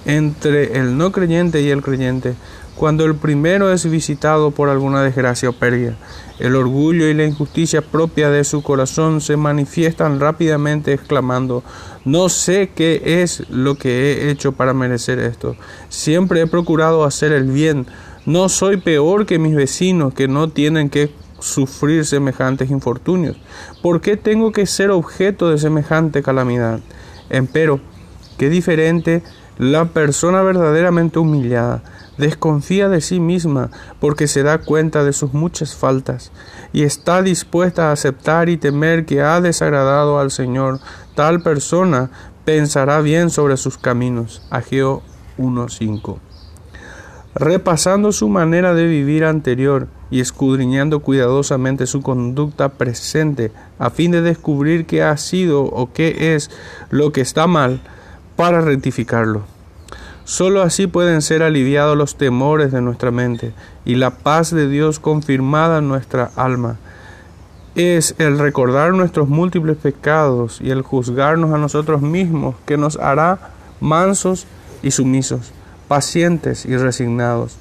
entre 0.06 0.78
el 0.78 0.98
no 0.98 1.12
creyente 1.12 1.62
y 1.62 1.70
el 1.70 1.82
creyente, 1.82 2.36
cuando 2.76 3.06
el 3.06 3.16
primero 3.16 3.72
es 3.72 3.90
visitado 3.90 4.52
por 4.52 4.70
alguna 4.70 5.04
desgracia 5.04 5.50
o 5.50 5.54
pérdida. 5.54 5.96
El 6.40 6.56
orgullo 6.56 7.08
y 7.08 7.14
la 7.14 7.26
injusticia 7.26 7.82
propia 7.82 8.30
de 8.30 8.44
su 8.44 8.64
corazón 8.64 9.22
se 9.22 9.38
manifiestan 9.38 10.20
rápidamente 10.20 10.94
exclamando, 10.94 11.64
no 12.06 12.28
sé 12.30 12.72
qué 12.76 13.22
es 13.22 13.48
lo 13.50 13.76
que 13.76 13.90
he 13.90 14.32
hecho 14.32 14.52
para 14.54 14.74
merecer 14.74 15.20
esto. 15.20 15.56
Siempre 15.90 16.42
he 16.42 16.48
procurado 16.48 17.04
hacer 17.04 17.32
el 17.32 17.46
bien. 17.46 17.86
No 18.26 18.50
soy 18.50 18.78
peor 18.78 19.26
que 19.26 19.40
mis 19.40 19.56
vecinos 19.56 20.14
que 20.14 20.28
no 20.28 20.50
tienen 20.50 20.90
que 20.90 21.12
sufrir 21.40 22.06
semejantes 22.06 22.72
infortunios. 22.72 23.38
¿Por 23.82 24.02
qué 24.02 24.18
tengo 24.18 24.52
que 24.52 24.66
ser 24.66 24.92
objeto 24.92 25.50
de 25.50 25.58
semejante 25.58 26.24
calamidad? 26.24 26.80
Empero, 27.30 27.80
qué 28.38 28.50
diferente 28.50 29.22
la 29.58 29.86
persona 29.86 30.42
verdaderamente 30.42 31.20
humillada 31.20 31.84
desconfía 32.18 32.90
de 32.90 33.02
sí 33.02 33.20
misma 33.20 33.72
porque 34.00 34.28
se 34.28 34.44
da 34.44 34.60
cuenta 34.60 35.04
de 35.04 35.14
sus 35.14 35.34
muchas 35.34 35.76
faltas 35.76 36.32
y 36.72 36.84
está 36.84 37.22
dispuesta 37.22 37.90
a 37.90 37.92
aceptar 37.94 38.50
y 38.50 38.58
temer 38.58 39.06
que 39.06 39.22
ha 39.22 39.42
desagradado 39.42 40.20
al 40.20 40.32
Señor. 40.32 40.80
Tal 41.16 41.42
persona 41.42 42.10
pensará 42.46 43.02
bien 43.02 43.30
sobre 43.30 43.58
sus 43.58 43.78
caminos. 43.78 44.42
Ageo 44.50 45.02
1.5. 45.38 46.18
Repasando 47.36 48.12
su 48.12 48.30
manera 48.30 48.76
de 48.76 48.86
vivir 48.86 49.26
anterior 49.26 49.88
y 50.12 50.20
escudriñando 50.20 51.00
cuidadosamente 51.00 51.88
su 51.88 52.02
conducta 52.02 52.70
presente 52.70 53.52
a 53.80 53.90
fin 53.90 54.12
de 54.12 54.22
descubrir 54.22 54.86
qué 54.86 55.02
ha 55.02 55.18
sido 55.18 55.64
o 55.64 55.92
qué 55.92 56.36
es 56.36 56.52
lo 56.92 57.12
que 57.12 57.22
está 57.22 57.48
mal 57.48 57.82
para 58.36 58.62
rectificarlo. 58.62 59.53
Solo 60.26 60.62
así 60.62 60.88
pueden 60.88 61.22
ser 61.22 61.44
aliviados 61.44 61.98
los 61.98 62.16
temores 62.16 62.72
de 62.72 62.82
nuestra 62.82 63.12
mente 63.12 63.54
y 63.84 63.96
la 63.96 64.12
paz 64.12 64.52
de 64.52 64.70
Dios 64.70 65.00
confirmada 65.00 65.80
en 65.80 65.90
nuestra 65.90 66.32
alma. 66.36 66.78
es 67.76 68.14
el 68.20 68.38
recordar 68.38 68.94
nuestros 68.94 69.28
múltiples 69.28 69.78
pecados 69.78 70.62
y 70.62 70.70
el 70.70 70.84
juzgarnos 70.84 71.52
a 71.52 71.58
nosotros 71.58 72.04
mismos 72.04 72.56
que 72.68 72.78
nos 72.78 72.98
hará 72.98 73.40
mansos 73.82 74.46
y 74.84 74.92
sumisos, 74.92 75.52
pacientes 75.88 76.66
y 76.66 76.78
resignados. 76.78 77.58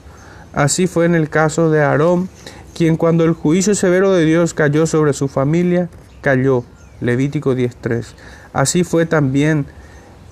Así 0.52 0.86
fue 0.86 1.06
en 1.06 1.14
el 1.14 1.30
caso 1.30 1.70
de 1.70 1.82
Aarón, 1.82 2.28
quien 2.76 2.96
cuando 2.96 3.24
el 3.24 3.32
juicio 3.32 3.74
severo 3.74 4.12
de 4.12 4.26
Dios 4.26 4.52
cayó 4.52 4.86
sobre 4.86 5.14
su 5.14 5.28
familia, 5.28 5.88
cayó. 6.20 6.62
Levítico 7.00 7.54
10.3. 7.54 8.14
Así 8.52 8.84
fue 8.84 9.06
también 9.06 9.66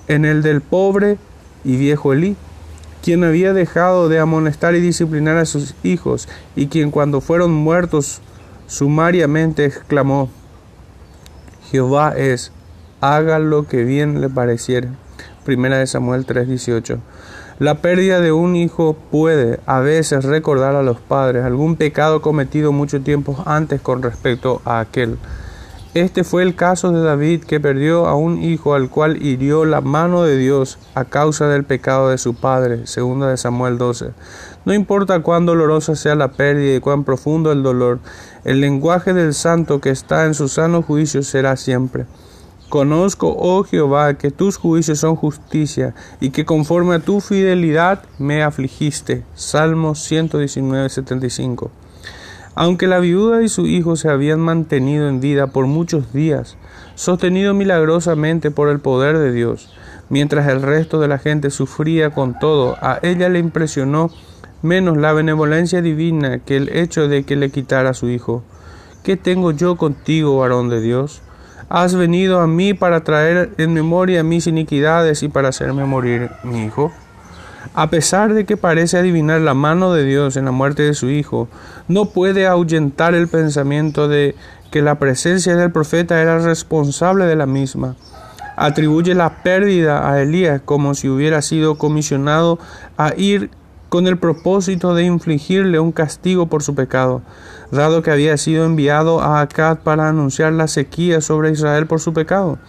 en 0.07 0.25
el 0.25 0.41
del 0.41 0.61
pobre 0.61 1.17
y 1.63 1.77
viejo 1.77 2.13
Elí, 2.13 2.35
quien 3.01 3.23
había 3.23 3.53
dejado 3.53 4.09
de 4.09 4.19
amonestar 4.19 4.75
y 4.75 4.79
disciplinar 4.79 5.37
a 5.37 5.45
sus 5.45 5.75
hijos, 5.83 6.27
y 6.55 6.67
quien 6.67 6.91
cuando 6.91 7.21
fueron 7.21 7.51
muertos 7.51 8.21
sumariamente 8.67 9.65
exclamó, 9.65 10.29
Jehová 11.71 12.13
es, 12.17 12.51
haga 12.99 13.39
lo 13.39 13.67
que 13.67 13.83
bien 13.83 14.21
le 14.21 14.29
pareciera. 14.29 14.89
Primera 15.45 15.77
de 15.77 15.87
Samuel 15.87 16.25
3:18. 16.25 16.99
La 17.59 17.81
pérdida 17.81 18.21
de 18.21 18.31
un 18.31 18.55
hijo 18.55 18.95
puede 19.11 19.59
a 19.65 19.79
veces 19.79 20.25
recordar 20.25 20.75
a 20.75 20.83
los 20.83 20.99
padres 20.99 21.43
algún 21.43 21.75
pecado 21.75 22.21
cometido 22.21 22.71
mucho 22.71 23.01
tiempo 23.01 23.41
antes 23.45 23.81
con 23.81 24.01
respecto 24.01 24.61
a 24.65 24.79
aquel. 24.79 25.17
Este 25.93 26.23
fue 26.23 26.43
el 26.43 26.55
caso 26.55 26.93
de 26.93 27.01
David 27.01 27.43
que 27.43 27.59
perdió 27.59 28.07
a 28.07 28.15
un 28.15 28.41
hijo 28.41 28.75
al 28.75 28.89
cual 28.89 29.21
hirió 29.21 29.65
la 29.65 29.81
mano 29.81 30.23
de 30.23 30.37
Dios 30.37 30.79
a 30.95 31.03
causa 31.03 31.49
del 31.49 31.65
pecado 31.65 32.07
de 32.07 32.17
su 32.17 32.33
padre, 32.33 32.87
segunda 32.87 33.27
de 33.27 33.35
Samuel 33.35 33.77
12. 33.77 34.11
No 34.63 34.73
importa 34.73 35.19
cuán 35.19 35.45
dolorosa 35.45 35.97
sea 35.97 36.15
la 36.15 36.31
pérdida 36.31 36.77
y 36.77 36.79
cuán 36.79 37.03
profundo 37.03 37.51
el 37.51 37.61
dolor, 37.61 37.99
el 38.45 38.61
lenguaje 38.61 39.13
del 39.13 39.33
santo 39.33 39.81
que 39.81 39.89
está 39.89 40.25
en 40.27 40.33
su 40.33 40.47
sano 40.47 40.81
juicio 40.81 41.23
será 41.23 41.57
siempre. 41.57 42.05
Conozco, 42.69 43.35
oh 43.37 43.65
Jehová, 43.65 44.13
que 44.13 44.31
tus 44.31 44.55
juicios 44.55 44.99
son 44.99 45.17
justicia 45.17 45.93
y 46.21 46.29
que 46.29 46.45
conforme 46.45 46.95
a 46.95 46.99
tu 46.99 47.19
fidelidad 47.19 48.03
me 48.17 48.43
afligiste. 48.43 49.25
Salmo 49.35 49.93
119, 49.93 50.87
75. 50.87 51.69
Aunque 52.55 52.87
la 52.87 52.99
viuda 52.99 53.41
y 53.41 53.49
su 53.49 53.65
hijo 53.65 53.95
se 53.95 54.09
habían 54.09 54.41
mantenido 54.41 55.07
en 55.07 55.21
vida 55.21 55.47
por 55.47 55.67
muchos 55.67 56.11
días, 56.11 56.57
sostenido 56.95 57.53
milagrosamente 57.53 58.51
por 58.51 58.67
el 58.67 58.79
poder 58.79 59.17
de 59.17 59.31
Dios, 59.31 59.73
mientras 60.09 60.47
el 60.49 60.61
resto 60.61 60.99
de 60.99 61.07
la 61.07 61.17
gente 61.17 61.49
sufría 61.49 62.09
con 62.09 62.37
todo, 62.37 62.77
a 62.81 62.99
ella 63.03 63.29
le 63.29 63.39
impresionó 63.39 64.11
menos 64.61 64.97
la 64.97 65.13
benevolencia 65.13 65.81
divina 65.81 66.39
que 66.39 66.57
el 66.57 66.69
hecho 66.75 67.07
de 67.07 67.23
que 67.23 67.37
le 67.37 67.51
quitara 67.51 67.93
su 67.93 68.09
hijo. 68.09 68.43
¿Qué 69.03 69.15
tengo 69.15 69.51
yo 69.51 69.77
contigo, 69.77 70.37
varón 70.37 70.69
de 70.69 70.81
Dios? 70.81 71.21
Has 71.69 71.95
venido 71.95 72.41
a 72.41 72.47
mí 72.47 72.73
para 72.73 73.05
traer 73.05 73.51
en 73.57 73.73
memoria 73.73 74.23
mis 74.23 74.45
iniquidades 74.45 75.23
y 75.23 75.29
para 75.29 75.49
hacerme 75.49 75.85
morir 75.85 76.29
mi 76.43 76.65
hijo. 76.65 76.91
A 77.73 77.89
pesar 77.89 78.33
de 78.33 78.45
que 78.45 78.57
parece 78.57 78.97
adivinar 78.97 79.39
la 79.39 79.53
mano 79.53 79.93
de 79.93 80.03
Dios 80.03 80.35
en 80.35 80.43
la 80.43 80.51
muerte 80.51 80.83
de 80.83 80.93
su 80.93 81.09
hijo, 81.09 81.47
no 81.87 82.07
puede 82.07 82.45
ahuyentar 82.45 83.15
el 83.15 83.29
pensamiento 83.29 84.09
de 84.09 84.35
que 84.71 84.81
la 84.81 84.99
presencia 84.99 85.55
del 85.55 85.71
profeta 85.71 86.21
era 86.21 86.39
responsable 86.39 87.25
de 87.25 87.37
la 87.37 87.45
misma. 87.45 87.95
Atribuye 88.57 89.15
la 89.15 89.41
pérdida 89.41 90.11
a 90.11 90.21
Elías 90.21 90.61
como 90.65 90.95
si 90.95 91.07
hubiera 91.07 91.41
sido 91.41 91.77
comisionado 91.77 92.59
a 92.97 93.13
ir 93.15 93.49
con 93.87 94.05
el 94.05 94.17
propósito 94.17 94.93
de 94.93 95.03
infligirle 95.03 95.79
un 95.79 95.93
castigo 95.93 96.47
por 96.47 96.63
su 96.63 96.75
pecado, 96.75 97.21
dado 97.71 98.01
que 98.01 98.11
había 98.11 98.35
sido 98.35 98.65
enviado 98.65 99.21
a 99.21 99.39
Acad 99.39 99.79
para 99.79 100.09
anunciar 100.09 100.51
la 100.51 100.67
sequía 100.67 101.21
sobre 101.21 101.51
Israel 101.51 101.87
por 101.87 102.01
su 102.01 102.13
pecado. 102.13 102.59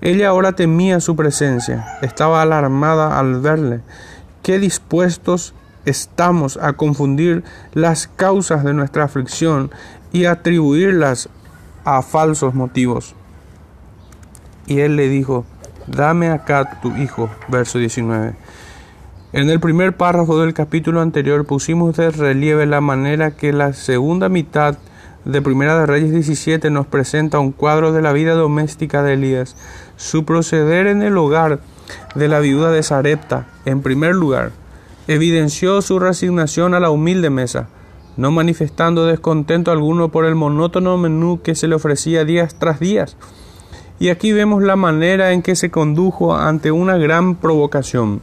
Ella 0.00 0.28
ahora 0.28 0.52
temía 0.52 1.00
su 1.00 1.14
presencia, 1.14 1.98
estaba 2.00 2.40
alarmada 2.40 3.18
al 3.18 3.40
verle 3.40 3.80
qué 4.46 4.60
dispuestos 4.60 5.54
estamos 5.86 6.56
a 6.56 6.74
confundir 6.74 7.42
las 7.74 8.06
causas 8.06 8.62
de 8.62 8.74
nuestra 8.74 9.02
aflicción 9.02 9.72
y 10.12 10.26
atribuirlas 10.26 11.28
a 11.84 12.00
falsos 12.00 12.54
motivos. 12.54 13.16
Y 14.68 14.78
él 14.78 14.94
le 14.94 15.08
dijo, 15.08 15.44
dame 15.88 16.30
acá 16.30 16.78
tu 16.80 16.94
hijo, 16.94 17.28
verso 17.48 17.80
19. 17.80 18.36
En 19.32 19.50
el 19.50 19.58
primer 19.58 19.96
párrafo 19.96 20.38
del 20.40 20.54
capítulo 20.54 21.00
anterior 21.00 21.44
pusimos 21.44 21.96
de 21.96 22.12
relieve 22.12 22.66
la 22.66 22.80
manera 22.80 23.32
que 23.32 23.52
la 23.52 23.72
segunda 23.72 24.28
mitad 24.28 24.78
de 25.24 25.42
Primera 25.42 25.76
de 25.76 25.86
Reyes 25.86 26.12
17 26.12 26.70
nos 26.70 26.86
presenta 26.86 27.40
un 27.40 27.50
cuadro 27.50 27.92
de 27.92 28.00
la 28.00 28.12
vida 28.12 28.34
doméstica 28.34 29.02
de 29.02 29.14
Elías, 29.14 29.56
su 29.96 30.24
proceder 30.24 30.86
en 30.86 31.02
el 31.02 31.18
hogar, 31.18 31.58
de 32.14 32.28
la 32.28 32.40
viuda 32.40 32.70
de 32.70 32.82
Sarepta, 32.82 33.46
en 33.64 33.82
primer 33.82 34.14
lugar, 34.14 34.52
evidenció 35.08 35.82
su 35.82 35.98
resignación 35.98 36.74
a 36.74 36.80
la 36.80 36.90
humilde 36.90 37.30
mesa, 37.30 37.68
no 38.16 38.30
manifestando 38.30 39.06
descontento 39.06 39.70
alguno 39.70 40.10
por 40.10 40.24
el 40.24 40.34
monótono 40.34 40.96
menú 40.96 41.40
que 41.42 41.54
se 41.54 41.68
le 41.68 41.74
ofrecía 41.74 42.24
días 42.24 42.56
tras 42.58 42.80
días. 42.80 43.16
Y 43.98 44.08
aquí 44.08 44.32
vemos 44.32 44.62
la 44.62 44.76
manera 44.76 45.32
en 45.32 45.42
que 45.42 45.56
se 45.56 45.70
condujo 45.70 46.36
ante 46.36 46.70
una 46.70 46.96
gran 46.98 47.36
provocación. 47.36 48.20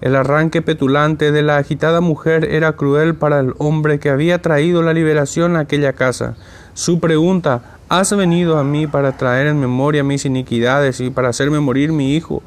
El 0.00 0.16
arranque 0.16 0.62
petulante 0.62 1.30
de 1.30 1.42
la 1.42 1.58
agitada 1.58 2.00
mujer 2.00 2.44
era 2.46 2.72
cruel 2.72 3.14
para 3.14 3.38
el 3.38 3.54
hombre 3.58 4.00
que 4.00 4.10
había 4.10 4.42
traído 4.42 4.82
la 4.82 4.92
liberación 4.92 5.54
a 5.54 5.60
aquella 5.60 5.92
casa. 5.92 6.34
Su 6.74 6.98
pregunta, 6.98 7.78
¿has 7.88 8.16
venido 8.16 8.58
a 8.58 8.64
mí 8.64 8.88
para 8.88 9.16
traer 9.16 9.46
en 9.46 9.60
memoria 9.60 10.02
mis 10.02 10.24
iniquidades 10.24 10.98
y 10.98 11.10
para 11.10 11.28
hacerme 11.28 11.60
morir 11.60 11.92
mi 11.92 12.16
hijo? 12.16 12.42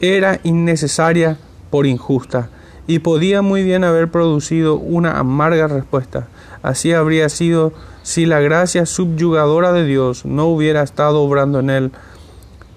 Era 0.00 0.40
innecesaria 0.42 1.36
por 1.70 1.86
injusta 1.86 2.48
y 2.86 3.00
podía 3.00 3.42
muy 3.42 3.62
bien 3.62 3.84
haber 3.84 4.10
producido 4.10 4.76
una 4.76 5.18
amarga 5.18 5.68
respuesta. 5.68 6.26
Así 6.62 6.92
habría 6.92 7.28
sido 7.28 7.72
si 8.02 8.26
la 8.26 8.40
gracia 8.40 8.86
subyugadora 8.86 9.72
de 9.72 9.84
Dios 9.84 10.24
no 10.24 10.46
hubiera 10.46 10.82
estado 10.82 11.22
obrando 11.22 11.60
en 11.60 11.70
él, 11.70 11.92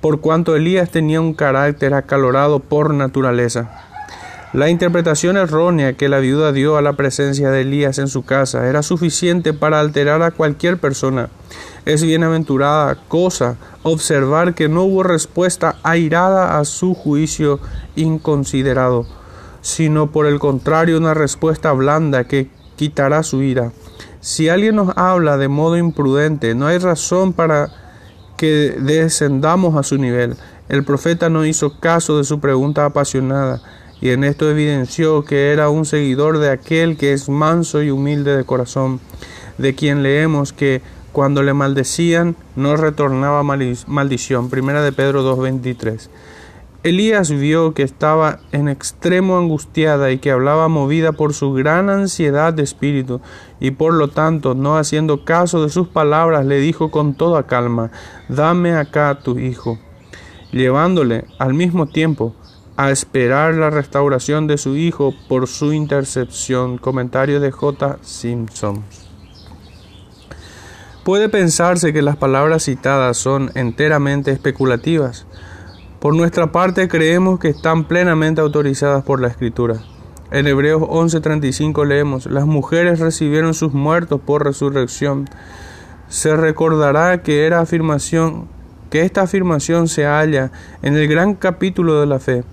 por 0.01 0.19
cuanto 0.19 0.55
Elías 0.55 0.89
tenía 0.91 1.21
un 1.21 1.33
carácter 1.33 1.93
acalorado 1.93 2.59
por 2.59 2.93
naturaleza. 2.93 3.92
La 4.53 4.69
interpretación 4.69 5.35
errónea 5.35 5.93
que 5.93 6.09
la 6.09 6.19
viuda 6.19 6.51
dio 6.51 6.77
a 6.77 6.83
la 6.83 6.93
presencia 6.93 7.49
de 7.49 7.61
Elías 7.61 7.97
en 7.97 8.07
su 8.07 8.23
casa 8.23 8.69
era 8.69 8.83
suficiente 8.83 9.51
para 9.51 9.79
alterar 9.79 10.21
a 10.21 10.29
cualquier 10.29 10.77
persona. 10.77 11.29
Es 11.85 12.03
bienaventurada 12.03 12.99
cosa 13.07 13.57
observar 13.81 14.53
que 14.53 14.69
no 14.69 14.83
hubo 14.83 15.01
respuesta 15.01 15.77
airada 15.81 16.59
a 16.59 16.65
su 16.65 16.93
juicio 16.93 17.59
inconsiderado, 17.95 19.07
sino 19.61 20.11
por 20.11 20.27
el 20.27 20.37
contrario 20.37 20.99
una 20.99 21.15
respuesta 21.15 21.71
blanda 21.71 22.25
que 22.25 22.51
quitará 22.75 23.23
su 23.23 23.41
ira. 23.41 23.71
Si 24.21 24.49
alguien 24.49 24.75
nos 24.75 24.95
habla 24.95 25.37
de 25.37 25.47
modo 25.47 25.77
imprudente, 25.77 26.53
no 26.53 26.67
hay 26.67 26.77
razón 26.77 27.33
para 27.33 27.71
que 28.37 28.77
descendamos 28.79 29.75
a 29.77 29.81
su 29.81 29.97
nivel. 29.97 30.35
El 30.69 30.83
profeta 30.83 31.27
no 31.29 31.43
hizo 31.43 31.79
caso 31.79 32.19
de 32.19 32.23
su 32.23 32.39
pregunta 32.39 32.85
apasionada, 32.85 33.63
y 34.03 34.09
en 34.09 34.25
esto 34.25 34.51
evidenció 34.51 35.23
que 35.23 35.53
era 35.53 35.69
un 35.69 35.85
seguidor 35.85 36.39
de 36.39 36.49
aquel 36.49 36.97
que 36.97 37.13
es 37.13 37.29
manso 37.29 37.81
y 37.81 37.89
humilde 37.89 38.35
de 38.35 38.43
corazón, 38.43 38.99
de 39.57 39.75
quien 39.75 40.03
leemos 40.03 40.51
que 40.51 40.81
cuando 41.13 41.41
le 41.41 41.53
maldecían, 41.53 42.35
no 42.57 42.75
retornaba 42.75 43.43
maldición. 43.43 44.49
Primera 44.49 44.83
de 44.83 44.91
Pedro 44.91 45.23
2.23. 45.37 46.09
Elías 46.83 47.31
vio 47.31 47.73
que 47.73 47.83
estaba 47.83 48.39
en 48.51 48.67
extremo 48.67 49.37
angustiada 49.37 50.11
y 50.11 50.17
que 50.17 50.31
hablaba 50.31 50.67
movida 50.67 51.13
por 51.13 51.33
su 51.33 51.53
gran 51.53 51.89
ansiedad 51.89 52.53
de 52.53 52.63
espíritu, 52.63 53.21
y 53.61 53.71
por 53.71 53.93
lo 53.93 54.09
tanto, 54.09 54.53
no 54.53 54.75
haciendo 54.75 55.23
caso 55.23 55.63
de 55.63 55.69
sus 55.69 55.87
palabras, 55.87 56.45
le 56.45 56.59
dijo 56.59 56.91
con 56.91 57.13
toda 57.13 57.43
calma, 57.43 57.89
Dame 58.27 58.73
acá 58.73 59.19
tu 59.23 59.39
hijo, 59.39 59.79
llevándole 60.51 61.23
al 61.39 61.53
mismo 61.53 61.87
tiempo 61.87 62.35
a 62.75 62.89
esperar 62.89 63.53
la 63.53 63.69
restauración 63.69 64.47
de 64.47 64.57
su 64.57 64.75
hijo 64.75 65.13
por 65.27 65.47
su 65.47 65.73
intercepción. 65.73 66.77
Comentario 66.77 67.39
de 67.39 67.51
J. 67.51 67.97
Simpson. 68.01 68.83
Puede 71.03 71.29
pensarse 71.29 71.93
que 71.93 72.01
las 72.01 72.15
palabras 72.15 72.63
citadas 72.63 73.17
son 73.17 73.51
enteramente 73.55 74.31
especulativas. 74.31 75.25
Por 75.99 76.15
nuestra 76.15 76.51
parte 76.51 76.87
creemos 76.87 77.39
que 77.39 77.49
están 77.49 77.85
plenamente 77.85 78.41
autorizadas 78.41 79.03
por 79.03 79.21
la 79.21 79.27
Escritura. 79.27 79.81
En 80.31 80.47
Hebreos 80.47 80.81
11:35 80.81 81.85
leemos, 81.85 82.25
las 82.25 82.45
mujeres 82.45 82.99
recibieron 82.99 83.53
sus 83.53 83.73
muertos 83.73 84.19
por 84.19 84.43
resurrección. 84.43 85.29
Se 86.07 86.35
recordará 86.35 87.21
que 87.21 87.45
era 87.45 87.59
afirmación 87.59 88.47
que 88.89 89.01
esta 89.01 89.23
afirmación 89.23 89.87
se 89.87 90.05
halla 90.05 90.51
en 90.83 90.95
el 90.95 91.07
gran 91.07 91.33
capítulo 91.33 91.99
de 91.99 92.05
la 92.05 92.19
fe. 92.19 92.43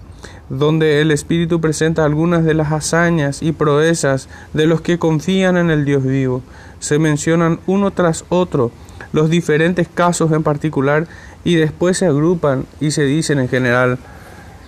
Donde 0.50 1.00
el 1.00 1.12
Espíritu 1.12 1.60
presenta 1.60 2.04
algunas 2.04 2.44
de 2.44 2.54
las 2.54 2.72
hazañas 2.72 3.42
y 3.42 3.52
proezas 3.52 4.28
de 4.52 4.66
los 4.66 4.80
que 4.80 4.98
confían 4.98 5.56
en 5.56 5.70
el 5.70 5.84
Dios 5.84 6.04
vivo. 6.04 6.42
Se 6.80 6.98
mencionan 6.98 7.60
uno 7.66 7.92
tras 7.92 8.24
otro 8.28 8.72
los 9.12 9.30
diferentes 9.30 9.88
casos 9.88 10.32
en 10.32 10.42
particular 10.42 11.06
y 11.44 11.54
después 11.54 11.96
se 11.96 12.06
agrupan 12.06 12.66
y 12.80 12.90
se 12.90 13.04
dicen 13.04 13.38
en 13.38 13.48
general 13.48 13.98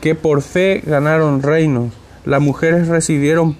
que 0.00 0.14
por 0.14 0.42
fe 0.42 0.82
ganaron 0.86 1.42
reinos, 1.42 1.92
las 2.24 2.40
mujeres 2.40 2.88
recibieron 2.88 3.56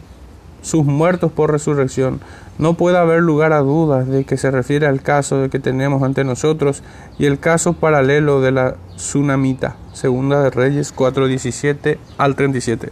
sus 0.62 0.84
muertos 0.84 1.30
por 1.30 1.52
resurrección. 1.52 2.20
No 2.58 2.74
puede 2.74 2.96
haber 2.96 3.20
lugar 3.20 3.52
a 3.52 3.60
dudas 3.60 4.08
de 4.08 4.24
que 4.24 4.36
se 4.36 4.50
refiere 4.50 4.86
al 4.86 5.02
caso 5.02 5.50
que 5.50 5.58
tenemos 5.58 6.02
ante 6.02 6.24
nosotros 6.24 6.82
y 7.18 7.26
el 7.26 7.38
caso 7.38 7.74
paralelo 7.74 8.40
de 8.40 8.52
la 8.52 8.76
tsunamita, 8.96 9.76
segunda 9.92 10.42
de 10.42 10.50
Reyes 10.50 10.94
4:17 10.94 11.98
al 12.16 12.36
37. 12.36 12.90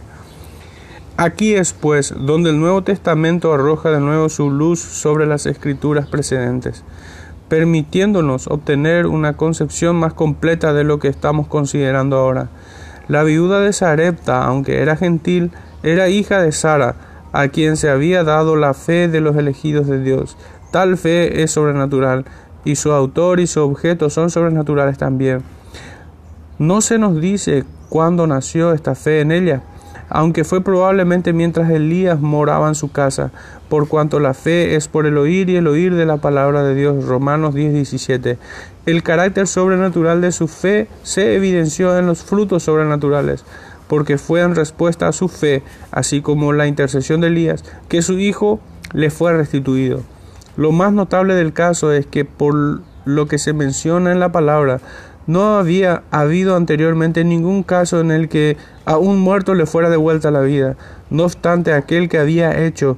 Aquí 1.17 1.53
es 1.53 1.73
pues 1.73 2.13
donde 2.17 2.49
el 2.49 2.59
Nuevo 2.59 2.83
Testamento 2.83 3.53
arroja 3.53 3.91
de 3.91 3.99
nuevo 3.99 4.29
su 4.29 4.49
luz 4.49 4.79
sobre 4.79 5.27
las 5.27 5.45
escrituras 5.45 6.07
precedentes, 6.07 6.83
permitiéndonos 7.47 8.47
obtener 8.47 9.05
una 9.05 9.33
concepción 9.33 9.97
más 9.97 10.13
completa 10.13 10.73
de 10.73 10.83
lo 10.83 10.99
que 10.99 11.09
estamos 11.09 11.47
considerando 11.47 12.17
ahora. 12.17 12.49
La 13.07 13.23
viuda 13.23 13.59
de 13.59 13.73
Sarepta, 13.73 14.45
aunque 14.45 14.81
era 14.81 14.95
gentil, 14.95 15.51
era 15.83 16.09
hija 16.09 16.41
de 16.41 16.51
Sara, 16.51 16.95
a 17.31 17.47
quien 17.47 17.77
se 17.77 17.89
había 17.89 18.23
dado 18.23 18.55
la 18.55 18.73
fe 18.73 19.07
de 19.07 19.21
los 19.21 19.35
elegidos 19.35 19.87
de 19.87 20.01
Dios. 20.01 20.37
Tal 20.71 20.97
fe 20.97 21.43
es 21.43 21.51
sobrenatural, 21.51 22.25
y 22.63 22.75
su 22.75 22.91
autor 22.91 23.39
y 23.39 23.47
su 23.47 23.61
objeto 23.61 24.09
son 24.09 24.29
sobrenaturales 24.29 24.97
también. 24.97 25.43
No 26.59 26.81
se 26.81 26.97
nos 26.97 27.19
dice 27.19 27.65
cuándo 27.89 28.27
nació 28.27 28.73
esta 28.73 28.95
fe 28.95 29.21
en 29.21 29.31
ella, 29.31 29.63
aunque 30.09 30.43
fue 30.43 30.61
probablemente 30.61 31.33
mientras 31.33 31.69
Elías 31.69 32.19
moraba 32.19 32.67
en 32.67 32.75
su 32.75 32.91
casa, 32.91 33.31
por 33.69 33.87
cuanto 33.87 34.19
la 34.19 34.33
fe 34.33 34.75
es 34.75 34.89
por 34.89 35.05
el 35.05 35.17
oír 35.17 35.49
y 35.49 35.55
el 35.55 35.67
oír 35.67 35.95
de 35.95 36.05
la 36.05 36.17
palabra 36.17 36.63
de 36.63 36.75
Dios. 36.75 37.05
Romanos 37.05 37.55
10:17. 37.55 38.37
El 38.85 39.03
carácter 39.03 39.47
sobrenatural 39.47 40.19
de 40.21 40.33
su 40.33 40.47
fe 40.47 40.87
se 41.03 41.35
evidenció 41.35 41.97
en 41.97 42.07
los 42.07 42.23
frutos 42.23 42.63
sobrenaturales 42.63 43.45
porque 43.91 44.17
fue 44.17 44.39
en 44.39 44.55
respuesta 44.55 45.09
a 45.09 45.11
su 45.11 45.27
fe, 45.27 45.63
así 45.91 46.21
como 46.21 46.53
la 46.53 46.65
intercesión 46.65 47.19
de 47.19 47.27
Elías, 47.27 47.65
que 47.89 48.01
su 48.01 48.19
hijo 48.19 48.61
le 48.93 49.09
fue 49.09 49.33
restituido. 49.33 49.99
Lo 50.55 50.71
más 50.71 50.93
notable 50.93 51.35
del 51.35 51.51
caso 51.51 51.91
es 51.91 52.05
que 52.05 52.23
por 52.23 52.83
lo 53.03 53.27
que 53.27 53.37
se 53.37 53.51
menciona 53.51 54.13
en 54.13 54.21
la 54.21 54.31
palabra, 54.31 54.79
no 55.27 55.57
había 55.57 56.03
habido 56.09 56.55
anteriormente 56.55 57.25
ningún 57.25 57.63
caso 57.63 57.99
en 57.99 58.11
el 58.11 58.29
que 58.29 58.55
a 58.85 58.97
un 58.97 59.19
muerto 59.19 59.55
le 59.55 59.65
fuera 59.65 59.89
devuelta 59.89 60.31
la 60.31 60.39
vida. 60.39 60.77
No 61.09 61.25
obstante, 61.25 61.73
aquel 61.73 62.07
que 62.07 62.17
había 62.17 62.63
hecho 62.63 62.97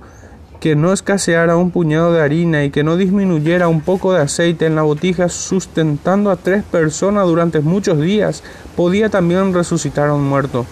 que 0.59 0.75
no 0.75 0.93
escaseara 0.93 1.57
un 1.57 1.71
puñado 1.71 2.13
de 2.13 2.21
harina 2.21 2.65
y 2.65 2.69
que 2.69 2.83
no 2.83 2.97
disminuyera 2.97 3.67
un 3.67 3.81
poco 3.81 4.13
de 4.13 4.21
aceite 4.21 4.67
en 4.67 4.75
la 4.75 4.83
botija, 4.83 5.27
sustentando 5.27 6.29
a 6.29 6.35
tres 6.35 6.63
personas 6.63 7.25
durante 7.25 7.61
muchos 7.61 7.99
días, 7.99 8.43
podía 8.75 9.09
también 9.09 9.55
resucitar 9.55 10.09
a 10.09 10.13
un 10.13 10.29
muerto. 10.29 10.67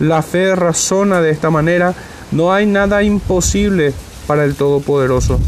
La 0.00 0.22
fe 0.22 0.56
razona 0.56 1.20
de 1.20 1.30
esta 1.30 1.50
manera, 1.50 1.94
no 2.32 2.52
hay 2.52 2.66
nada 2.66 3.02
imposible 3.02 3.92
para 4.26 4.44
el 4.44 4.54
Todopoderoso. 4.54 5.38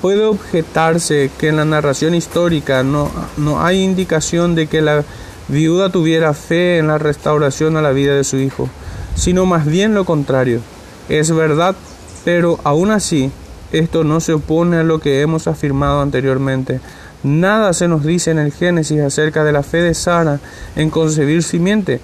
Puede 0.00 0.24
objetarse 0.24 1.30
que 1.38 1.48
en 1.48 1.56
la 1.56 1.64
narración 1.64 2.14
histórica 2.14 2.82
no, 2.82 3.08
no 3.36 3.64
hay 3.64 3.82
indicación 3.82 4.56
de 4.56 4.66
que 4.66 4.82
la 4.82 5.04
viuda 5.46 5.90
tuviera 5.90 6.34
fe 6.34 6.78
en 6.78 6.88
la 6.88 6.98
restauración 6.98 7.76
a 7.76 7.82
la 7.82 7.92
vida 7.92 8.14
de 8.14 8.24
su 8.24 8.38
hijo, 8.38 8.68
sino 9.14 9.46
más 9.46 9.64
bien 9.64 9.94
lo 9.94 10.04
contrario. 10.04 10.60
Es 11.08 11.30
verdad, 11.30 11.76
pero 12.24 12.58
aún 12.64 12.90
así, 12.90 13.30
esto 13.72 14.02
no 14.02 14.20
se 14.20 14.32
opone 14.32 14.78
a 14.78 14.82
lo 14.82 14.98
que 14.98 15.20
hemos 15.20 15.46
afirmado 15.46 16.00
anteriormente. 16.00 16.80
Nada 17.22 17.72
se 17.72 17.86
nos 17.86 18.04
dice 18.04 18.32
en 18.32 18.38
el 18.40 18.52
Génesis 18.52 19.00
acerca 19.00 19.44
de 19.44 19.52
la 19.52 19.62
fe 19.62 19.82
de 19.82 19.94
Sara 19.94 20.40
en 20.74 20.90
concebir 20.90 21.44
simiente, 21.44 22.00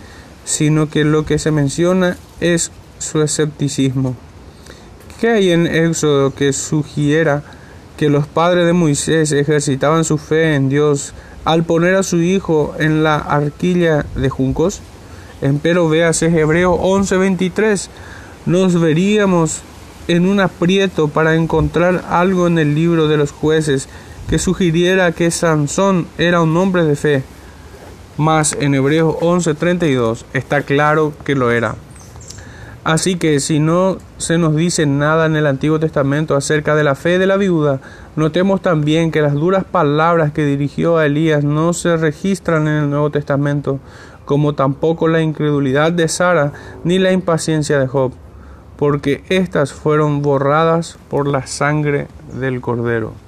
sino 0.48 0.88
que 0.88 1.04
lo 1.04 1.26
que 1.26 1.38
se 1.38 1.50
menciona 1.50 2.16
es 2.40 2.70
su 2.98 3.20
escepticismo. 3.20 4.16
¿Qué 5.20 5.28
hay 5.28 5.50
en 5.50 5.66
Éxodo 5.66 6.34
que 6.34 6.54
sugiera 6.54 7.42
que 7.98 8.08
los 8.08 8.26
padres 8.26 8.64
de 8.64 8.72
Moisés 8.72 9.30
ejercitaban 9.32 10.04
su 10.04 10.16
fe 10.16 10.54
en 10.54 10.70
Dios 10.70 11.12
al 11.44 11.64
poner 11.64 11.96
a 11.96 12.02
su 12.02 12.22
hijo 12.22 12.74
en 12.78 13.04
la 13.04 13.16
arquilla 13.16 14.06
de 14.16 14.30
juncos? 14.30 14.80
Empero 15.42 15.86
véase 15.90 16.26
Hebreo 16.26 16.72
11:23. 16.72 17.90
Nos 18.46 18.80
veríamos 18.80 19.60
en 20.08 20.26
un 20.26 20.40
aprieto 20.40 21.08
para 21.08 21.34
encontrar 21.34 22.06
algo 22.08 22.46
en 22.46 22.58
el 22.58 22.74
libro 22.74 23.06
de 23.06 23.18
los 23.18 23.32
jueces 23.32 23.86
que 24.30 24.38
sugiriera 24.38 25.12
que 25.12 25.30
Sansón 25.30 26.06
era 26.16 26.40
un 26.40 26.56
hombre 26.56 26.84
de 26.84 26.96
fe 26.96 27.22
mas 28.18 28.56
en 28.60 28.74
Hebreos 28.74 29.14
11:32 29.20 30.26
está 30.34 30.62
claro 30.62 31.14
que 31.24 31.34
lo 31.34 31.50
era. 31.50 31.76
Así 32.84 33.16
que 33.16 33.38
si 33.40 33.60
no 33.60 33.98
se 34.16 34.38
nos 34.38 34.56
dice 34.56 34.86
nada 34.86 35.26
en 35.26 35.36
el 35.36 35.46
Antiguo 35.46 35.78
Testamento 35.78 36.34
acerca 36.34 36.74
de 36.74 36.84
la 36.84 36.94
fe 36.94 37.18
de 37.18 37.26
la 37.26 37.36
viuda, 37.36 37.80
notemos 38.16 38.62
también 38.62 39.10
que 39.10 39.22
las 39.22 39.34
duras 39.34 39.64
palabras 39.64 40.32
que 40.32 40.44
dirigió 40.44 40.96
a 40.96 41.06
Elías 41.06 41.44
no 41.44 41.72
se 41.72 41.96
registran 41.96 42.66
en 42.66 42.84
el 42.84 42.90
Nuevo 42.90 43.10
Testamento, 43.10 43.78
como 44.24 44.54
tampoco 44.54 45.06
la 45.06 45.20
incredulidad 45.20 45.92
de 45.92 46.08
Sara 46.08 46.52
ni 46.82 46.98
la 46.98 47.12
impaciencia 47.12 47.78
de 47.78 47.86
Job, 47.86 48.12
porque 48.76 49.22
éstas 49.28 49.72
fueron 49.72 50.22
borradas 50.22 50.98
por 51.10 51.28
la 51.28 51.46
sangre 51.46 52.08
del 52.40 52.60
Cordero. 52.60 53.27